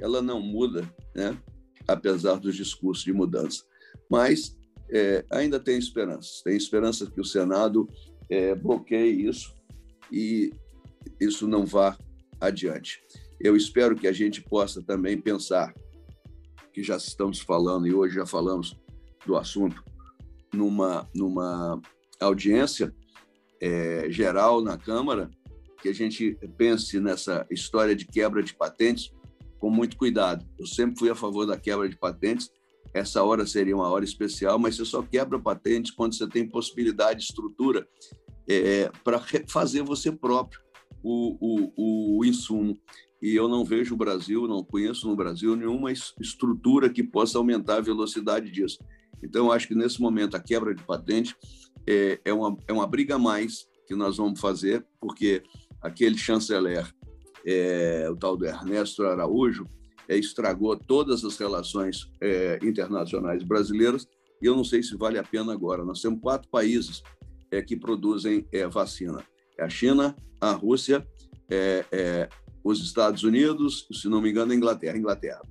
ela 0.00 0.20
não 0.22 0.40
muda, 0.40 0.90
né? 1.14 1.38
apesar 1.86 2.38
dos 2.40 2.56
discursos 2.56 3.04
de 3.04 3.12
mudança. 3.12 3.62
Mas 4.10 4.56
é, 4.90 5.24
ainda 5.30 5.60
tem 5.60 5.78
esperança. 5.78 6.42
Tem 6.42 6.56
esperança 6.56 7.10
que 7.10 7.20
o 7.20 7.24
Senado 7.24 7.88
é, 8.28 8.54
bloqueie 8.54 9.26
isso 9.26 9.54
e 10.10 10.52
isso 11.20 11.46
não 11.46 11.66
vá 11.66 11.96
adiante. 12.40 13.02
Eu 13.38 13.56
espero 13.56 13.94
que 13.94 14.08
a 14.08 14.12
gente 14.12 14.42
possa 14.42 14.82
também 14.82 15.20
pensar 15.20 15.74
que 16.72 16.82
já 16.82 16.96
estamos 16.96 17.40
falando 17.40 17.86
e 17.86 17.94
hoje 17.94 18.14
já 18.14 18.26
falamos 18.26 18.78
do 19.26 19.36
assunto 19.36 19.82
numa 20.52 21.08
numa 21.14 21.80
audiência 22.20 22.94
é, 23.60 24.06
geral 24.10 24.62
na 24.62 24.76
Câmara 24.76 25.30
que 25.82 25.88
a 25.88 25.94
gente 25.94 26.36
pense 26.56 27.00
nessa 27.00 27.46
história 27.50 27.96
de 27.96 28.06
quebra 28.06 28.42
de 28.42 28.54
patentes 28.54 29.12
com 29.58 29.70
muito 29.70 29.96
cuidado. 29.96 30.46
Eu 30.58 30.66
sempre 30.66 30.98
fui 30.98 31.10
a 31.10 31.14
favor 31.14 31.46
da 31.46 31.56
quebra 31.56 31.88
de 31.88 31.96
patentes. 31.96 32.50
Essa 32.92 33.22
hora 33.22 33.46
seria 33.46 33.76
uma 33.76 33.88
hora 33.88 34.04
especial, 34.04 34.58
mas 34.58 34.76
você 34.76 34.84
só 34.84 35.02
quebra 35.02 35.38
patentes 35.38 35.92
quando 35.92 36.14
você 36.14 36.26
tem 36.28 36.48
possibilidade, 36.48 37.22
estrutura 37.22 37.86
é, 38.48 38.90
para 39.04 39.22
fazer 39.48 39.82
você 39.82 40.10
próprio 40.10 40.60
o, 41.02 41.36
o, 41.40 42.18
o 42.18 42.24
insumo. 42.24 42.76
E 43.22 43.34
eu 43.34 43.48
não 43.48 43.64
vejo 43.64 43.94
o 43.94 43.98
Brasil, 43.98 44.48
não 44.48 44.64
conheço 44.64 45.06
no 45.06 45.14
Brasil 45.14 45.54
nenhuma 45.54 45.92
estrutura 45.92 46.88
que 46.88 47.02
possa 47.02 47.38
aumentar 47.38 47.76
a 47.76 47.82
velocidade 47.82 48.50
disso. 48.50 48.78
Então, 49.22 49.52
acho 49.52 49.68
que 49.68 49.74
nesse 49.74 50.00
momento 50.00 50.36
a 50.36 50.40
quebra 50.40 50.74
de 50.74 50.82
patente 50.82 51.34
é, 51.86 52.20
é, 52.24 52.32
uma, 52.32 52.56
é 52.66 52.72
uma 52.72 52.86
briga 52.86 53.16
a 53.16 53.18
mais 53.18 53.66
que 53.86 53.94
nós 53.94 54.16
vamos 54.16 54.40
fazer, 54.40 54.86
porque 55.00 55.42
aquele 55.82 56.16
chanceler, 56.16 56.86
é, 57.44 58.08
o 58.10 58.16
tal 58.16 58.36
do 58.36 58.46
Ernesto 58.46 59.02
Araújo, 59.02 59.66
é, 60.08 60.16
estragou 60.16 60.76
todas 60.76 61.24
as 61.24 61.36
relações 61.36 62.10
é, 62.20 62.58
internacionais 62.62 63.42
brasileiras 63.42 64.06
e 64.42 64.46
eu 64.46 64.56
não 64.56 64.64
sei 64.64 64.82
se 64.82 64.96
vale 64.96 65.18
a 65.18 65.22
pena 65.22 65.52
agora. 65.52 65.84
Nós 65.84 66.00
temos 66.00 66.20
quatro 66.20 66.48
países 66.48 67.02
é, 67.50 67.60
que 67.62 67.76
produzem 67.76 68.46
é, 68.52 68.66
vacina: 68.66 69.22
é 69.58 69.64
a 69.64 69.68
China, 69.68 70.16
a 70.40 70.52
Rússia, 70.52 71.06
é, 71.50 72.28
os 72.64 72.80
Estados 72.80 73.22
Unidos, 73.22 73.86
se 73.92 74.08
não 74.08 74.20
me 74.20 74.30
engano, 74.30 74.52
a 74.52 74.54
Inglaterra. 74.54 74.96
Inglaterra. 74.96 75.42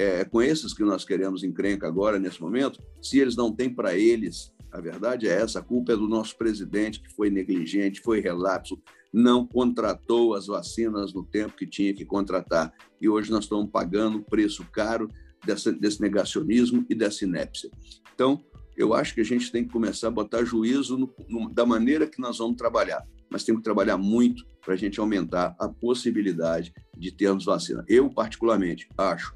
É 0.00 0.24
com 0.24 0.40
esses 0.40 0.72
que 0.72 0.82
nós 0.82 1.04
queremos 1.04 1.44
encrenca 1.44 1.86
agora, 1.86 2.18
nesse 2.18 2.40
momento, 2.40 2.82
se 3.02 3.18
eles 3.18 3.36
não 3.36 3.52
têm 3.52 3.68
para 3.68 3.94
eles, 3.94 4.50
a 4.72 4.80
verdade 4.80 5.28
é 5.28 5.32
essa, 5.32 5.58
a 5.58 5.62
culpa 5.62 5.92
é 5.92 5.96
do 5.96 6.08
nosso 6.08 6.38
presidente, 6.38 7.02
que 7.02 7.12
foi 7.12 7.28
negligente, 7.28 8.00
foi 8.00 8.18
relapso, 8.18 8.80
não 9.12 9.46
contratou 9.46 10.32
as 10.32 10.46
vacinas 10.46 11.12
no 11.12 11.22
tempo 11.22 11.54
que 11.54 11.66
tinha 11.66 11.92
que 11.92 12.06
contratar. 12.06 12.72
E 12.98 13.10
hoje 13.10 13.30
nós 13.30 13.44
estamos 13.44 13.70
pagando 13.70 14.16
o 14.16 14.24
preço 14.24 14.64
caro 14.72 15.06
dessa, 15.44 15.70
desse 15.70 16.00
negacionismo 16.00 16.86
e 16.88 16.94
dessa 16.94 17.26
inépcia. 17.26 17.70
Então, 18.14 18.42
eu 18.78 18.94
acho 18.94 19.14
que 19.14 19.20
a 19.20 19.24
gente 19.24 19.52
tem 19.52 19.66
que 19.66 19.70
começar 19.70 20.08
a 20.08 20.10
botar 20.10 20.46
juízo 20.46 20.96
no, 20.96 21.14
no, 21.28 21.50
da 21.50 21.66
maneira 21.66 22.06
que 22.06 22.22
nós 22.22 22.38
vamos 22.38 22.56
trabalhar, 22.56 23.06
mas 23.28 23.44
temos 23.44 23.60
que 23.60 23.64
trabalhar 23.64 23.98
muito 23.98 24.46
para 24.64 24.72
a 24.72 24.78
gente 24.78 24.98
aumentar 24.98 25.54
a 25.58 25.68
possibilidade 25.68 26.72
de 26.96 27.12
termos 27.12 27.44
vacina. 27.44 27.84
Eu, 27.86 28.08
particularmente, 28.08 28.88
acho 28.96 29.34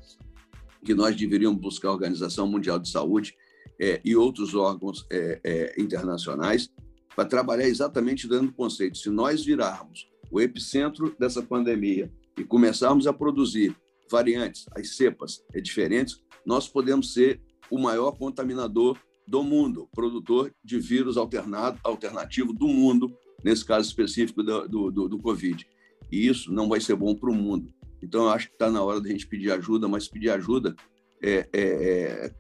que 0.85 0.95
nós 0.95 1.17
deveríamos 1.17 1.61
buscar 1.61 1.88
a 1.88 1.93
Organização 1.93 2.47
Mundial 2.47 2.79
de 2.79 2.88
Saúde 2.88 3.35
é, 3.81 4.00
e 4.05 4.14
outros 4.14 4.55
órgãos 4.55 5.07
é, 5.11 5.41
é, 5.43 5.75
internacionais 5.81 6.71
para 7.17 7.25
trabalhar 7.25 7.67
exatamente 7.67 8.29
dando 8.29 8.50
o 8.50 8.53
conceito. 8.53 8.99
Se 8.99 9.11
nós 9.11 9.45
virarmos 9.45 10.09
o 10.31 10.41
epicentro 10.41 11.14
dessa 11.19 11.43
pandemia 11.43 12.12
e 12.38 12.45
começarmos 12.45 13.07
a 13.07 13.12
produzir 13.12 13.75
variantes, 14.11 14.67
as 14.73 14.97
cepas 14.97 15.43
é 15.53 15.61
diferentes, 15.61 16.21
nós 16.45 16.69
podemos 16.69 17.12
ser 17.12 17.41
o 17.71 17.79
maior 17.79 18.12
contaminador 18.12 18.99
do 19.26 19.43
mundo, 19.43 19.88
produtor 19.95 20.53
de 20.62 20.79
vírus 20.79 21.17
alternado, 21.17 21.79
alternativo 21.83 22.53
do 22.53 22.69
mundo, 22.69 23.17
nesse 23.43 23.64
caso 23.64 23.88
específico 23.88 24.43
do, 24.43 24.69
do, 24.69 24.91
do, 24.91 25.09
do 25.09 25.19
Covid. 25.19 25.67
E 26.12 26.26
isso 26.26 26.53
não 26.53 26.69
vai 26.69 26.81
ser 26.81 26.95
bom 26.95 27.14
para 27.14 27.31
o 27.31 27.35
mundo. 27.35 27.73
Então, 28.04 28.25
eu 28.25 28.30
acho 28.30 28.49
que 28.49 28.54
está 28.54 28.70
na 28.70 28.82
hora 28.82 29.00
da 29.00 29.08
gente 29.08 29.26
pedir 29.26 29.50
ajuda, 29.50 29.88
mas 29.88 30.08
pedir 30.08 30.30
ajuda 30.30 30.75
é, 31.23 31.49
é, 31.52 31.62
é, 31.62 32.34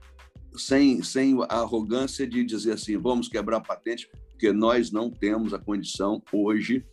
sem, 0.56 1.02
sem 1.02 1.36
a 1.48 1.60
arrogância 1.60 2.26
de 2.26 2.44
dizer 2.44 2.72
assim, 2.72 2.98
vamos 2.98 3.28
quebrar 3.28 3.56
a 3.56 3.60
patente, 3.60 4.08
porque 4.30 4.52
nós 4.52 4.90
não 4.90 5.10
temos 5.10 5.54
a 5.54 5.58
condição 5.58 6.22
hoje, 6.30 6.84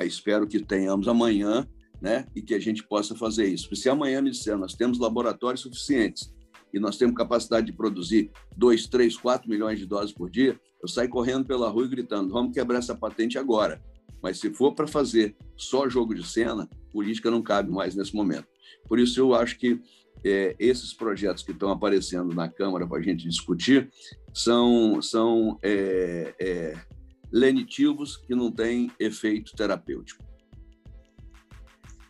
espero 0.00 0.46
que 0.48 0.58
tenhamos 0.58 1.06
amanhã, 1.06 1.66
né, 2.00 2.26
e 2.34 2.42
que 2.42 2.54
a 2.54 2.58
gente 2.58 2.82
possa 2.82 3.14
fazer 3.14 3.46
isso. 3.46 3.64
Porque 3.64 3.76
se 3.76 3.88
amanhã 3.88 4.20
me 4.20 4.30
disser, 4.30 4.58
nós 4.58 4.74
temos 4.74 4.98
laboratórios 4.98 5.60
suficientes, 5.60 6.32
e 6.74 6.80
nós 6.80 6.96
temos 6.96 7.14
capacidade 7.14 7.66
de 7.66 7.72
produzir 7.72 8.30
2, 8.56 8.86
3, 8.88 9.16
4 9.16 9.48
milhões 9.48 9.78
de 9.78 9.86
doses 9.86 10.12
por 10.12 10.30
dia, 10.30 10.58
eu 10.82 10.88
saio 10.88 11.08
correndo 11.08 11.44
pela 11.44 11.68
rua 11.68 11.84
e 11.84 11.88
gritando: 11.88 12.32
vamos 12.32 12.52
quebrar 12.52 12.78
essa 12.78 12.94
patente 12.94 13.38
agora. 13.38 13.80
Mas 14.22 14.40
se 14.40 14.52
for 14.52 14.74
para 14.74 14.86
fazer 14.86 15.36
só 15.56 15.88
jogo 15.88 16.14
de 16.14 16.26
cena, 16.26 16.68
política 16.92 17.30
não 17.30 17.42
cabe 17.42 17.70
mais 17.70 17.94
nesse 17.94 18.14
momento. 18.14 18.46
Por 18.86 18.98
isso, 18.98 19.18
eu 19.18 19.34
acho 19.34 19.58
que 19.58 19.80
é, 20.24 20.54
esses 20.58 20.92
projetos 20.92 21.42
que 21.42 21.52
estão 21.52 21.70
aparecendo 21.70 22.34
na 22.34 22.48
Câmara 22.48 22.86
para 22.86 22.98
a 22.98 23.02
gente 23.02 23.28
discutir 23.28 23.90
são, 24.32 25.00
são 25.02 25.58
é, 25.62 26.34
é, 26.40 26.78
lenitivos 27.32 28.16
que 28.16 28.34
não 28.34 28.50
têm 28.50 28.90
efeito 28.98 29.56
terapêutico. 29.56 30.22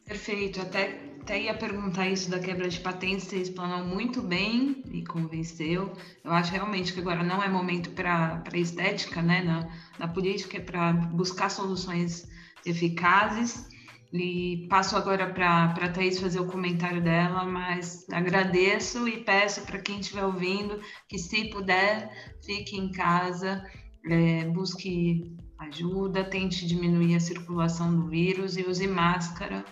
Perfeito. 0.04 0.60
Até 0.60 1.12
até 1.22 1.40
ia 1.40 1.54
perguntar 1.54 2.08
isso 2.08 2.28
da 2.28 2.40
quebra 2.40 2.68
de 2.68 2.80
patentes, 2.80 3.28
você 3.28 3.36
explanou 3.36 3.86
muito 3.86 4.20
bem 4.20 4.82
e 4.90 5.04
convenceu. 5.04 5.92
Eu 6.24 6.32
acho 6.32 6.50
realmente 6.50 6.92
que 6.92 6.98
agora 6.98 7.22
não 7.22 7.40
é 7.40 7.48
momento 7.48 7.90
para 7.90 8.42
estética, 8.54 9.22
né? 9.22 9.40
Na, 9.40 9.68
na 10.00 10.08
política 10.08 10.56
é 10.56 10.60
para 10.60 10.92
buscar 10.92 11.48
soluções 11.48 12.28
eficazes. 12.66 13.68
E 14.12 14.66
passo 14.68 14.96
agora 14.96 15.32
para 15.32 15.72
a 15.72 15.88
Thaís 15.88 16.20
fazer 16.20 16.38
o 16.38 16.46
comentário 16.46 17.02
dela, 17.02 17.44
mas 17.44 18.06
agradeço 18.10 19.08
e 19.08 19.24
peço 19.24 19.62
para 19.62 19.80
quem 19.80 20.00
estiver 20.00 20.24
ouvindo 20.24 20.80
que, 21.08 21.18
se 21.18 21.48
puder, 21.48 22.10
fique 22.44 22.76
em 22.76 22.92
casa, 22.92 23.64
é, 24.10 24.44
busque 24.44 25.34
ajuda, 25.58 26.24
tente 26.24 26.66
diminuir 26.66 27.14
a 27.14 27.20
circulação 27.20 27.96
do 27.96 28.08
vírus 28.08 28.58
e 28.58 28.62
use 28.62 28.86
máscara 28.86 29.64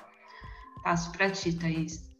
Passo 0.82 1.12
para 1.12 1.30
ti, 1.30 1.52
Thaís. 1.52 2.11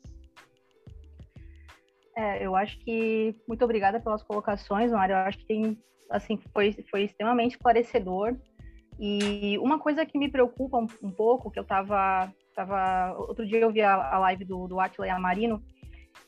É, 2.17 2.45
eu 2.45 2.55
acho 2.55 2.79
que 2.81 3.35
muito 3.49 3.65
obrigada 3.65 4.01
pelas 4.01 4.23
colocações, 4.23 4.93
Mário. 4.93 5.15
Eu 5.15 5.19
acho 5.19 5.39
que 5.39 5.47
tem, 5.47 5.79
assim, 6.11 6.39
foi, 6.53 6.73
foi 6.91 7.05
extremamente 7.05 7.53
esclarecedor. 7.53 8.37
E 9.03 9.57
uma 9.59 9.79
coisa 9.79 10.05
que 10.05 10.19
me 10.19 10.31
preocupa 10.31 10.77
um, 10.77 10.87
um 11.03 11.11
pouco, 11.11 11.51
que 11.51 11.59
eu 11.59 11.63
estava 11.63 12.31
tava, 12.55 13.17
outro 13.17 13.47
dia 13.47 13.61
eu 13.61 13.71
vi 13.71 13.81
a, 13.81 13.95
a 13.95 14.19
live 14.19 14.45
do, 14.45 14.69
do 14.69 14.79
Atila 14.79 15.09
e 15.09 15.19
Marino, 15.19 15.63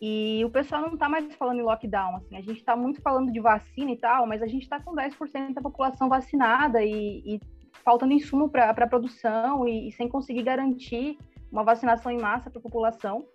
e 0.00 0.43
o 0.45 0.50
pessoal 0.50 0.81
não 0.81 0.95
está 0.95 1.07
mais 1.07 1.33
falando 1.35 1.61
em 1.61 1.62
lockdown, 1.62 2.17
assim, 2.17 2.37
a 2.37 2.41
gente 2.41 2.59
está 2.59 2.75
muito 2.75 3.02
falando 3.02 3.31
de 3.31 3.41
vacina 3.41 3.91
e 3.91 3.97
tal, 3.97 4.26
mas 4.26 4.43
a 4.43 4.47
gente 4.47 4.62
está 4.62 4.81
com 4.81 4.95
10% 4.95 5.52
da 5.52 5.61
população 5.61 6.09
vacinada 6.09 6.83
e, 6.83 7.23
e 7.25 7.41
faltando 7.85 8.12
insumo 8.12 8.49
para 8.49 8.71
a 8.71 8.87
produção 8.88 9.69
e, 9.69 9.88
e 9.88 9.93
sem 9.93 10.09
conseguir 10.09 10.43
garantir 10.43 11.19
uma 11.50 11.62
vacinação 11.62 12.11
em 12.11 12.19
massa 12.19 12.50
para 12.50 12.59
a 12.59 12.62
população. 12.62 13.26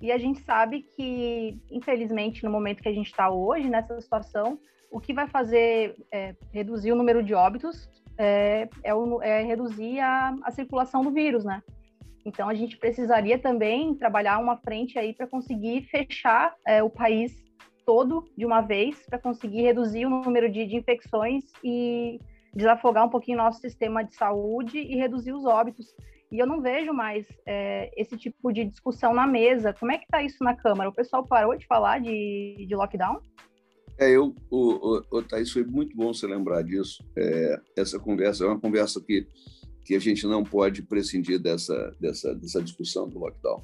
E 0.00 0.10
a 0.10 0.18
gente 0.18 0.40
sabe 0.40 0.82
que, 0.96 1.58
infelizmente, 1.70 2.42
no 2.42 2.50
momento 2.50 2.82
que 2.82 2.88
a 2.88 2.92
gente 2.92 3.06
está 3.06 3.30
hoje, 3.30 3.68
nessa 3.68 4.00
situação, 4.00 4.58
o 4.90 4.98
que 4.98 5.14
vai 5.14 5.28
fazer 5.28 5.94
é, 6.10 6.34
reduzir 6.52 6.90
o 6.90 6.96
número 6.96 7.22
de 7.22 7.34
óbitos 7.34 7.88
é, 8.22 8.68
é, 8.84 8.94
o, 8.94 9.22
é 9.22 9.42
reduzir 9.42 9.98
a, 9.98 10.36
a, 10.42 10.50
circulação 10.50 11.02
do 11.02 11.10
vírus, 11.10 11.42
né? 11.42 11.62
Então, 12.22 12.50
a 12.50 12.54
gente 12.54 12.76
precisaria 12.76 13.38
também 13.38 13.94
trabalhar 13.94 14.38
uma 14.38 14.58
frente 14.58 14.98
aí 14.98 15.14
para 15.14 15.26
conseguir 15.26 15.84
fechar 15.84 16.54
é, 16.66 16.82
o 16.82 16.90
país 16.90 17.42
todo 17.86 18.28
de 18.36 18.44
uma 18.44 18.60
vez, 18.60 19.06
para 19.06 19.18
conseguir 19.18 19.62
reduzir 19.62 20.04
o 20.04 20.10
número 20.10 20.50
de, 20.50 20.66
de 20.66 20.76
infecções 20.76 21.44
e 21.64 22.20
desafogar 22.54 23.06
um 23.06 23.08
pouquinho 23.08 23.38
nosso 23.38 23.58
sistema 23.58 24.04
de 24.04 24.14
saúde 24.14 24.78
e 24.78 24.96
reduzir 24.96 25.32
os 25.32 25.46
óbitos. 25.46 25.86
E 26.30 26.38
eu 26.38 26.46
não 26.46 26.60
vejo 26.60 26.92
mais 26.92 27.26
é, 27.46 27.90
esse 27.96 28.18
tipo 28.18 28.52
de 28.52 28.66
discussão 28.66 29.14
na 29.14 29.26
mesa. 29.26 29.72
Como 29.72 29.92
é 29.92 29.96
que 29.96 30.04
está 30.04 30.22
isso 30.22 30.44
na 30.44 30.54
Câmara? 30.54 30.90
O 30.90 30.94
pessoal 30.94 31.24
parou 31.24 31.56
de 31.56 31.66
falar 31.66 32.00
de, 32.00 32.66
de 32.68 32.76
lockdown? 32.76 33.18
É, 34.00 34.10
eu, 34.10 34.34
o, 34.50 34.96
o, 34.96 35.18
o 35.18 35.22
Thaís, 35.22 35.52
foi 35.52 35.62
muito 35.62 35.94
bom 35.94 36.14
você 36.14 36.26
lembrar 36.26 36.62
disso. 36.62 37.04
É, 37.14 37.60
essa 37.76 37.98
conversa 37.98 38.44
é 38.44 38.46
uma 38.46 38.58
conversa 38.58 38.98
que, 38.98 39.28
que 39.84 39.94
a 39.94 39.98
gente 39.98 40.26
não 40.26 40.42
pode 40.42 40.80
prescindir 40.80 41.38
dessa, 41.38 41.94
dessa, 42.00 42.34
dessa 42.34 42.62
discussão 42.62 43.06
do 43.06 43.18
lockdown. 43.18 43.62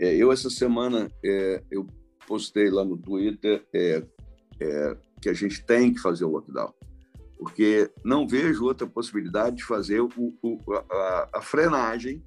É, 0.00 0.16
eu, 0.16 0.32
essa 0.32 0.48
semana, 0.48 1.10
é, 1.22 1.62
eu 1.70 1.86
postei 2.26 2.70
lá 2.70 2.82
no 2.82 2.96
Twitter 2.96 3.62
é, 3.74 4.02
é, 4.58 4.96
que 5.20 5.28
a 5.28 5.34
gente 5.34 5.62
tem 5.62 5.92
que 5.92 6.00
fazer 6.00 6.24
o 6.24 6.30
lockdown, 6.30 6.72
porque 7.36 7.90
não 8.02 8.26
vejo 8.26 8.64
outra 8.64 8.86
possibilidade 8.86 9.56
de 9.56 9.64
fazer 9.64 10.00
o, 10.00 10.08
o, 10.16 10.58
a, 10.72 11.28
a, 11.34 11.42
frenagem 11.42 12.24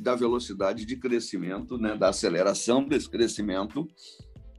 da 0.00 0.14
velocidade 0.14 0.86
de 0.86 0.96
crescimento, 0.96 1.76
né, 1.76 1.94
da 1.96 2.08
aceleração 2.08 2.82
desse 2.82 3.10
crescimento 3.10 3.86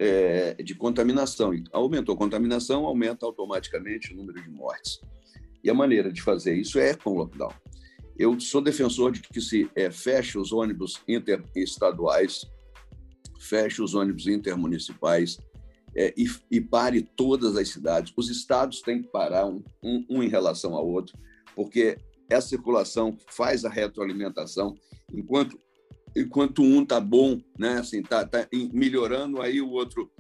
é, 0.04 0.56
de 0.62 0.76
contaminação. 0.76 1.54
Aumentou 1.72 2.14
a 2.14 2.18
contaminação, 2.18 2.86
aumenta 2.86 3.26
automaticamente 3.26 4.14
o 4.14 4.18
número 4.18 4.42
de 4.42 4.50
mortes. 4.50 5.00
E 5.64 5.70
a 5.70 5.74
maneira 5.74 6.12
de 6.12 6.22
fazer 6.22 6.56
isso 6.56 6.78
é 6.78 6.94
com 6.94 7.14
lockdown. 7.14 7.54
Eu 8.18 8.38
sou 8.38 8.62
defensor 8.62 9.14
de 9.14 9.22
que 9.22 9.40
se 9.40 9.70
é, 9.74 9.90
feche 9.90 10.38
os 10.38 10.52
ônibus 10.52 11.02
interestaduais, 11.08 12.46
feche 13.40 13.82
os 13.82 13.96
ônibus 13.96 14.28
intermunicipais 14.28 15.40
é, 15.96 16.14
e, 16.18 16.26
e, 16.52 16.60
pare 16.60 17.02
todas 17.02 17.56
as 17.56 17.70
cidades. 17.70 18.12
Os 18.18 18.30
estados 18.30 18.82
têm 18.82 19.02
que 19.02 19.08
parar 19.08 19.46
um, 19.46 19.64
um, 19.82 20.06
um 20.10 20.24
em 20.24 20.28
relação 20.28 20.76
ao 20.76 20.86
outro, 20.86 21.18
porque 21.56 21.98
essa 22.30 22.50
circulação 22.50 23.18
faz 23.28 23.64
a 23.64 23.70
retroalimentação. 23.70 24.76
Enquanto 25.14 25.58
enquanto 26.16 26.62
um 26.62 26.86
tá 26.86 27.00
bom, 27.00 27.40
né, 27.58 27.80
assim, 27.80 28.02
tá, 28.02 28.26
tá 28.26 28.48
melhorando, 28.72 29.42
aí 29.42 29.62
o 29.62 29.72
outro 29.72 30.12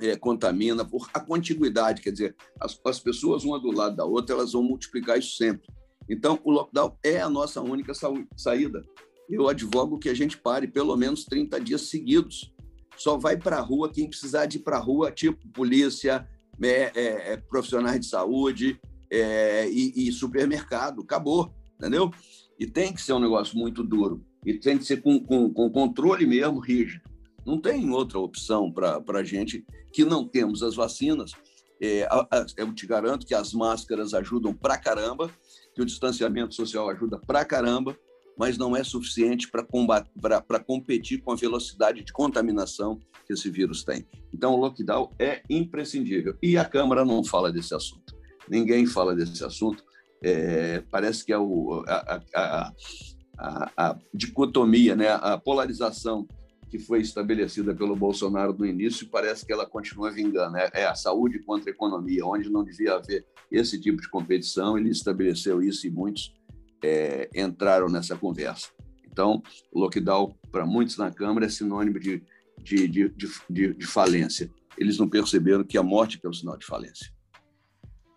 é, 0.00 0.16
contamina 0.16 0.84
por 0.84 1.08
a 1.14 1.20
contiguidade, 1.20 2.02
quer 2.02 2.10
dizer, 2.10 2.36
as, 2.60 2.78
as 2.84 2.98
pessoas 2.98 3.44
uma 3.44 3.60
do 3.60 3.70
lado 3.70 3.96
da 3.96 4.04
outra, 4.04 4.34
elas 4.34 4.52
vão 4.52 4.62
multiplicar 4.62 5.18
isso 5.18 5.36
sempre. 5.36 5.68
Então, 6.08 6.38
o 6.44 6.50
lockdown 6.50 6.96
é 7.04 7.20
a 7.20 7.30
nossa 7.30 7.60
única 7.60 7.92
saída. 8.36 8.84
Eu 9.28 9.48
advogo 9.48 9.98
que 9.98 10.08
a 10.08 10.14
gente 10.14 10.36
pare 10.36 10.66
pelo 10.66 10.96
menos 10.96 11.24
30 11.24 11.60
dias 11.60 11.82
seguidos. 11.82 12.52
Só 12.96 13.16
vai 13.16 13.36
para 13.36 13.58
a 13.58 13.60
rua 13.60 13.90
quem 13.90 14.08
precisar 14.08 14.46
de 14.46 14.58
ir 14.58 14.60
para 14.60 14.76
a 14.76 14.80
rua, 14.80 15.10
tipo 15.10 15.48
polícia, 15.48 16.28
é, 16.60 16.68
é, 16.68 17.32
é, 17.32 17.36
profissionais 17.36 18.00
de 18.00 18.06
saúde 18.06 18.78
é, 19.10 19.68
e, 19.70 20.08
e 20.08 20.12
supermercado. 20.12 21.00
Acabou, 21.02 21.54
entendeu? 21.76 22.10
E 22.58 22.66
tem 22.66 22.92
que 22.92 23.00
ser 23.00 23.12
um 23.12 23.20
negócio 23.20 23.56
muito 23.56 23.82
duro. 23.82 24.24
E 24.44 24.54
tem 24.54 24.78
que 24.78 24.84
ser 24.84 25.02
com, 25.02 25.20
com, 25.20 25.52
com 25.52 25.70
controle 25.70 26.26
mesmo 26.26 26.58
rígido. 26.58 27.02
Não 27.44 27.60
tem 27.60 27.90
outra 27.90 28.18
opção 28.18 28.72
para 28.72 29.02
a 29.18 29.24
gente 29.24 29.64
que 29.92 30.04
não 30.04 30.26
temos 30.26 30.62
as 30.62 30.74
vacinas. 30.74 31.32
É, 31.80 32.08
eu 32.56 32.72
te 32.72 32.86
garanto 32.86 33.26
que 33.26 33.34
as 33.34 33.52
máscaras 33.52 34.14
ajudam 34.14 34.54
pra 34.54 34.78
caramba, 34.78 35.30
que 35.74 35.82
o 35.82 35.84
distanciamento 35.84 36.54
social 36.54 36.88
ajuda 36.88 37.18
pra 37.18 37.44
caramba, 37.44 37.96
mas 38.38 38.56
não 38.56 38.76
é 38.76 38.84
suficiente 38.84 39.50
para 39.50 40.60
competir 40.60 41.20
com 41.22 41.32
a 41.32 41.36
velocidade 41.36 42.02
de 42.02 42.12
contaminação 42.12 42.98
que 43.26 43.32
esse 43.32 43.50
vírus 43.50 43.84
tem. 43.84 44.06
Então, 44.32 44.54
o 44.54 44.56
lockdown 44.56 45.12
é 45.18 45.42
imprescindível. 45.50 46.36
E 46.42 46.56
a 46.56 46.64
Câmara 46.64 47.04
não 47.04 47.24
fala 47.24 47.52
desse 47.52 47.74
assunto. 47.74 48.16
Ninguém 48.48 48.86
fala 48.86 49.14
desse 49.14 49.44
assunto. 49.44 49.84
É, 50.22 50.82
parece 50.90 51.24
que 51.24 51.32
é 51.32 51.38
o, 51.38 51.84
a, 51.86 52.22
a, 52.34 52.72
a, 53.38 53.98
dicotomia, 54.12 54.94
né? 54.94 55.08
a 55.08 55.38
polarização 55.38 56.26
que 56.68 56.78
foi 56.78 57.00
estabelecida 57.00 57.74
pelo 57.74 57.94
Bolsonaro 57.94 58.54
no 58.54 58.64
início, 58.64 59.06
parece 59.08 59.44
que 59.44 59.52
ela 59.52 59.66
continua 59.66 60.10
vingando. 60.10 60.56
É, 60.56 60.70
é 60.72 60.86
a 60.86 60.94
saúde 60.94 61.38
contra 61.40 61.70
a 61.70 61.74
economia, 61.74 62.24
onde 62.24 62.48
não 62.48 62.64
devia 62.64 62.94
haver 62.94 63.26
esse 63.50 63.78
tipo 63.78 64.00
de 64.00 64.08
competição, 64.08 64.78
ele 64.78 64.88
estabeleceu 64.88 65.62
isso 65.62 65.86
e 65.86 65.90
muitos 65.90 66.32
é, 66.82 67.28
entraram 67.34 67.88
nessa 67.88 68.16
conversa. 68.16 68.68
Então, 69.04 69.42
lockdown, 69.74 70.34
para 70.50 70.64
muitos 70.64 70.96
na 70.96 71.10
Câmara, 71.10 71.44
é 71.44 71.48
sinônimo 71.50 72.00
de, 72.00 72.22
de, 72.62 72.88
de, 72.88 73.14
de, 73.50 73.74
de 73.74 73.86
falência. 73.86 74.50
Eles 74.78 74.98
não 74.98 75.06
perceberam 75.06 75.64
que 75.64 75.76
a 75.76 75.82
morte 75.82 76.18
é 76.24 76.28
o 76.28 76.32
sinal 76.32 76.56
de 76.56 76.64
falência. 76.64 77.12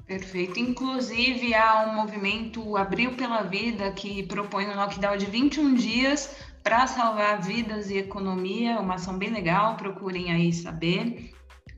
Perfeito. 0.05 0.59
Inclusive, 0.59 1.55
há 1.55 1.87
um 1.87 1.95
movimento 1.95 2.77
Abril 2.77 3.15
pela 3.15 3.41
Vida 3.41 3.91
que 3.91 4.21
propõe 4.23 4.67
um 4.67 4.75
lockdown 4.75 5.17
de 5.17 5.25
21 5.25 5.73
dias 5.73 6.35
para 6.63 6.85
salvar 6.85 7.41
vidas 7.41 7.89
e 7.89 7.97
economia. 7.97 8.79
Uma 8.79 8.95
ação 8.95 9.17
bem 9.17 9.31
legal, 9.31 9.75
procurem 9.77 10.31
aí 10.31 10.53
saber. 10.53 11.31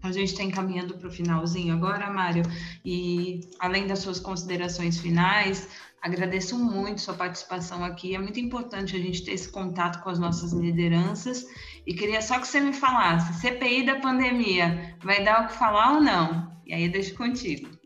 A 0.03 0.11
gente 0.11 0.31
está 0.31 0.43
encaminhando 0.43 0.97
para 0.97 1.07
o 1.07 1.11
finalzinho 1.11 1.73
agora, 1.73 2.09
Mário, 2.11 2.43
e 2.85 3.41
além 3.59 3.87
das 3.87 3.99
suas 3.99 4.19
considerações 4.19 4.99
finais, 4.99 5.69
agradeço 6.01 6.57
muito 6.57 7.01
sua 7.01 7.15
participação 7.15 7.83
aqui. 7.83 8.13
É 8.13 8.19
muito 8.19 8.39
importante 8.39 8.95
a 8.95 8.99
gente 8.99 9.23
ter 9.23 9.31
esse 9.31 9.49
contato 9.49 10.01
com 10.03 10.09
as 10.09 10.19
nossas 10.19 10.53
lideranças. 10.53 11.45
E 11.85 11.93
queria 11.93 12.21
só 12.21 12.39
que 12.39 12.47
você 12.47 12.59
me 12.59 12.73
falasse: 12.73 13.41
CPI 13.41 13.85
da 13.85 13.95
pandemia, 13.99 14.95
vai 15.01 15.23
dar 15.23 15.43
o 15.43 15.47
que 15.47 15.53
falar 15.53 15.93
ou 15.93 16.01
não? 16.01 16.51
E 16.65 16.73
aí 16.73 16.85
eu 16.85 16.91
deixo 16.91 17.15
contigo. 17.15 17.76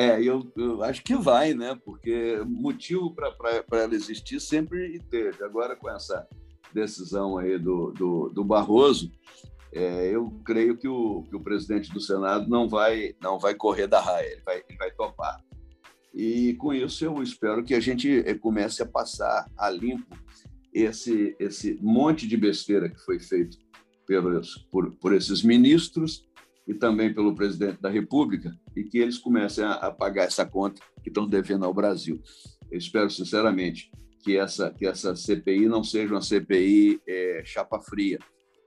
É, 0.00 0.18
eu, 0.22 0.50
eu, 0.56 0.82
acho 0.82 1.04
que 1.04 1.14
vai, 1.14 1.52
né? 1.52 1.78
Porque 1.84 2.42
motivo 2.46 3.14
para 3.14 3.34
ela 3.72 3.94
existir 3.94 4.40
sempre 4.40 4.98
teve. 5.10 5.44
Agora, 5.44 5.76
com 5.76 5.90
essa 5.90 6.26
decisão 6.72 7.36
aí 7.36 7.58
do, 7.58 7.92
do, 7.92 8.30
do 8.30 8.42
Barroso, 8.42 9.12
é, 9.70 10.06
eu 10.06 10.30
creio 10.42 10.78
que 10.78 10.88
o, 10.88 11.24
que 11.24 11.36
o 11.36 11.42
presidente 11.42 11.92
do 11.92 12.00
Senado 12.00 12.48
não 12.48 12.66
vai, 12.66 13.14
não 13.22 13.38
vai 13.38 13.54
correr 13.54 13.88
da 13.88 14.00
raia, 14.00 14.26
ele 14.26 14.40
vai, 14.42 14.64
ele 14.66 14.78
vai 14.78 14.90
topar. 14.90 15.38
E 16.14 16.54
com 16.54 16.72
isso 16.72 17.04
eu 17.04 17.22
espero 17.22 17.62
que 17.62 17.74
a 17.74 17.80
gente 17.80 18.22
eh, 18.26 18.34
comece 18.34 18.82
a 18.82 18.86
passar 18.86 19.50
a 19.54 19.68
limpo 19.68 20.16
esse, 20.72 21.36
esse 21.38 21.78
monte 21.82 22.26
de 22.26 22.38
besteira 22.38 22.88
que 22.88 22.98
foi 23.04 23.20
feito 23.20 23.58
pelos, 24.06 24.66
por, 24.72 24.96
por 24.96 25.14
esses 25.14 25.42
ministros 25.42 26.26
e 26.70 26.74
também 26.74 27.12
pelo 27.12 27.34
presidente 27.34 27.82
da 27.82 27.90
República, 27.90 28.56
e 28.76 28.84
que 28.84 28.98
eles 28.98 29.18
comecem 29.18 29.64
a, 29.64 29.72
a 29.72 29.90
pagar 29.90 30.26
essa 30.26 30.46
conta 30.46 30.80
que 31.02 31.10
estão 31.10 31.26
devendo 31.26 31.64
ao 31.64 31.74
Brasil. 31.74 32.22
Eu 32.70 32.78
espero, 32.78 33.10
sinceramente, 33.10 33.90
que 34.22 34.36
essa, 34.36 34.70
que 34.70 34.86
essa 34.86 35.16
CPI 35.16 35.66
não 35.66 35.82
seja 35.82 36.14
uma 36.14 36.22
CPI 36.22 37.00
é, 37.08 37.42
chapa 37.44 37.80
fria 37.80 38.20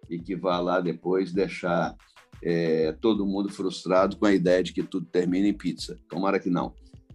e 0.10 0.20
que 0.20 0.36
vá 0.36 0.60
lá 0.60 0.82
depois 0.82 1.32
deixar 1.32 1.96
é, 2.44 2.92
todo 2.92 3.26
mundo 3.26 3.48
frustrado 3.48 4.18
com 4.18 4.26
a 4.26 4.34
ideia 4.34 4.62
de 4.62 4.74
que 4.74 4.84
tudo 4.84 5.06
termine 5.06 5.48
em 5.48 5.58
pizza. 5.58 5.98
Tomara 6.10 6.42
que 6.42 6.50
não. 6.50 6.74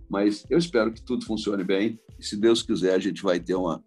Mas 0.08 0.46
eu 0.48 0.56
espero 0.56 0.90
que 0.90 1.02
tudo 1.02 1.26
funcione 1.26 1.64
bem 1.64 2.00
e, 2.18 2.24
se 2.24 2.34
Deus 2.34 2.62
quiser, 2.62 2.94
a 2.94 2.98
gente 2.98 3.22
vai 3.22 3.38
ter 3.38 3.56
uma, 3.56 3.84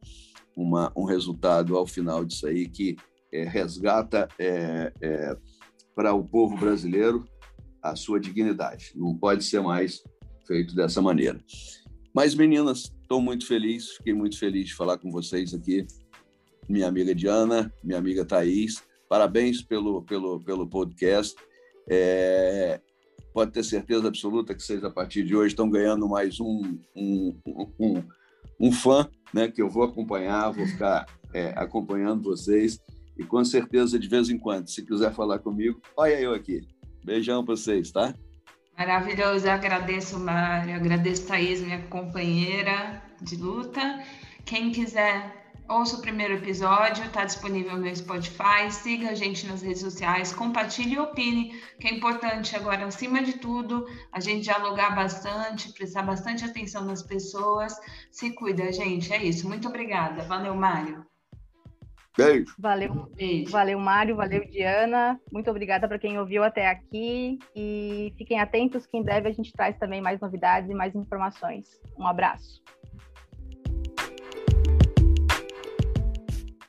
uma 0.55 0.93
um 0.95 1.05
resultado 1.05 1.75
ao 1.75 1.87
final 1.87 2.23
disso 2.23 2.45
aí 2.45 2.69
que 2.69 2.95
é, 3.33 3.43
resgata 3.43 4.27
é, 4.37 4.93
é 5.01 5.35
para 5.95 6.13
o 6.13 6.23
povo 6.23 6.57
brasileiro 6.57 7.25
a 7.81 7.95
sua 7.95 8.19
dignidade. 8.19 8.91
Não 8.95 9.15
pode 9.15 9.43
ser 9.43 9.61
mais 9.61 10.03
feito 10.45 10.75
dessa 10.75 11.01
maneira. 11.01 11.39
Mas, 12.13 12.35
meninas, 12.35 12.91
estou 13.01 13.21
muito 13.21 13.47
feliz, 13.47 13.91
fiquei 13.91 14.13
muito 14.13 14.37
feliz 14.37 14.67
de 14.67 14.75
falar 14.75 14.97
com 14.97 15.09
vocês 15.09 15.53
aqui. 15.53 15.85
Minha 16.67 16.87
amiga 16.87 17.15
Diana, 17.15 17.73
minha 17.83 17.97
amiga 17.97 18.25
Thaís, 18.25 18.83
parabéns 19.09 19.61
pelo, 19.61 20.03
pelo, 20.03 20.39
pelo 20.41 20.67
podcast. 20.67 21.35
É, 21.89 22.79
pode 23.33 23.51
ter 23.51 23.63
certeza 23.63 24.07
absoluta 24.07 24.53
que 24.53 24.61
vocês, 24.61 24.83
a 24.83 24.91
partir 24.91 25.23
de 25.23 25.35
hoje, 25.35 25.53
estão 25.53 25.69
ganhando 25.69 26.07
mais 26.07 26.39
um, 26.39 26.77
um, 26.95 27.35
um, 27.79 28.03
um 28.59 28.71
fã, 28.71 29.09
né, 29.33 29.49
que 29.49 29.61
eu 29.61 29.69
vou 29.69 29.83
acompanhar, 29.83 30.51
vou 30.51 30.65
ficar 30.65 31.05
é, 31.33 31.53
acompanhando 31.55 32.23
vocês. 32.23 32.79
E 33.21 33.23
com 33.23 33.45
certeza, 33.45 33.99
de 33.99 34.07
vez 34.07 34.31
em 34.31 34.37
quando, 34.39 34.67
se 34.67 34.83
quiser 34.83 35.13
falar 35.13 35.37
comigo, 35.37 35.79
olha 35.95 36.19
eu 36.19 36.33
aqui. 36.33 36.67
Beijão 37.05 37.45
para 37.45 37.55
vocês, 37.55 37.91
tá? 37.91 38.15
Maravilhoso, 38.75 39.45
eu 39.45 39.51
agradeço, 39.51 40.19
Mário, 40.19 40.75
agradeço, 40.75 41.27
Thaís, 41.27 41.61
minha 41.61 41.83
companheira 41.83 42.99
de 43.21 43.35
luta. 43.35 44.03
Quem 44.43 44.71
quiser, 44.71 45.53
ouça 45.69 45.97
o 45.97 46.01
primeiro 46.01 46.33
episódio, 46.33 47.05
está 47.05 47.23
disponível 47.23 47.77
no 47.77 47.95
Spotify, 47.95 48.71
siga 48.71 49.11
a 49.11 49.13
gente 49.13 49.45
nas 49.45 49.61
redes 49.61 49.81
sociais, 49.81 50.33
compartilhe 50.33 50.95
e 50.95 50.99
opine, 50.99 51.61
que 51.79 51.89
é 51.89 51.93
importante 51.93 52.55
agora, 52.55 52.87
acima 52.87 53.21
de 53.21 53.33
tudo, 53.33 53.85
a 54.11 54.19
gente 54.19 54.45
dialogar 54.45 54.95
bastante, 54.95 55.71
prestar 55.73 56.01
bastante 56.01 56.43
atenção 56.43 56.83
nas 56.85 57.03
pessoas. 57.03 57.71
Se 58.11 58.31
cuida, 58.31 58.73
gente, 58.73 59.13
é 59.13 59.23
isso. 59.23 59.47
Muito 59.47 59.67
obrigada. 59.67 60.23
Valeu, 60.23 60.55
Mário. 60.55 61.05
Beijo. 62.17 62.53
Valeu, 62.59 63.09
Beijo. 63.15 63.51
valeu, 63.51 63.79
Mário, 63.79 64.15
valeu, 64.15 64.43
Diana. 64.49 65.19
Muito 65.31 65.49
obrigada 65.49 65.87
para 65.87 65.99
quem 65.99 66.19
ouviu 66.19 66.43
até 66.43 66.67
aqui 66.67 67.39
e 67.55 68.13
fiquem 68.17 68.39
atentos 68.39 68.85
que 68.85 68.97
em 68.97 69.03
breve 69.03 69.29
a 69.29 69.31
gente 69.31 69.53
traz 69.53 69.77
também 69.77 70.01
mais 70.01 70.19
novidades 70.19 70.69
e 70.69 70.73
mais 70.73 70.93
informações. 70.95 71.79
Um 71.97 72.05
abraço. 72.05 72.61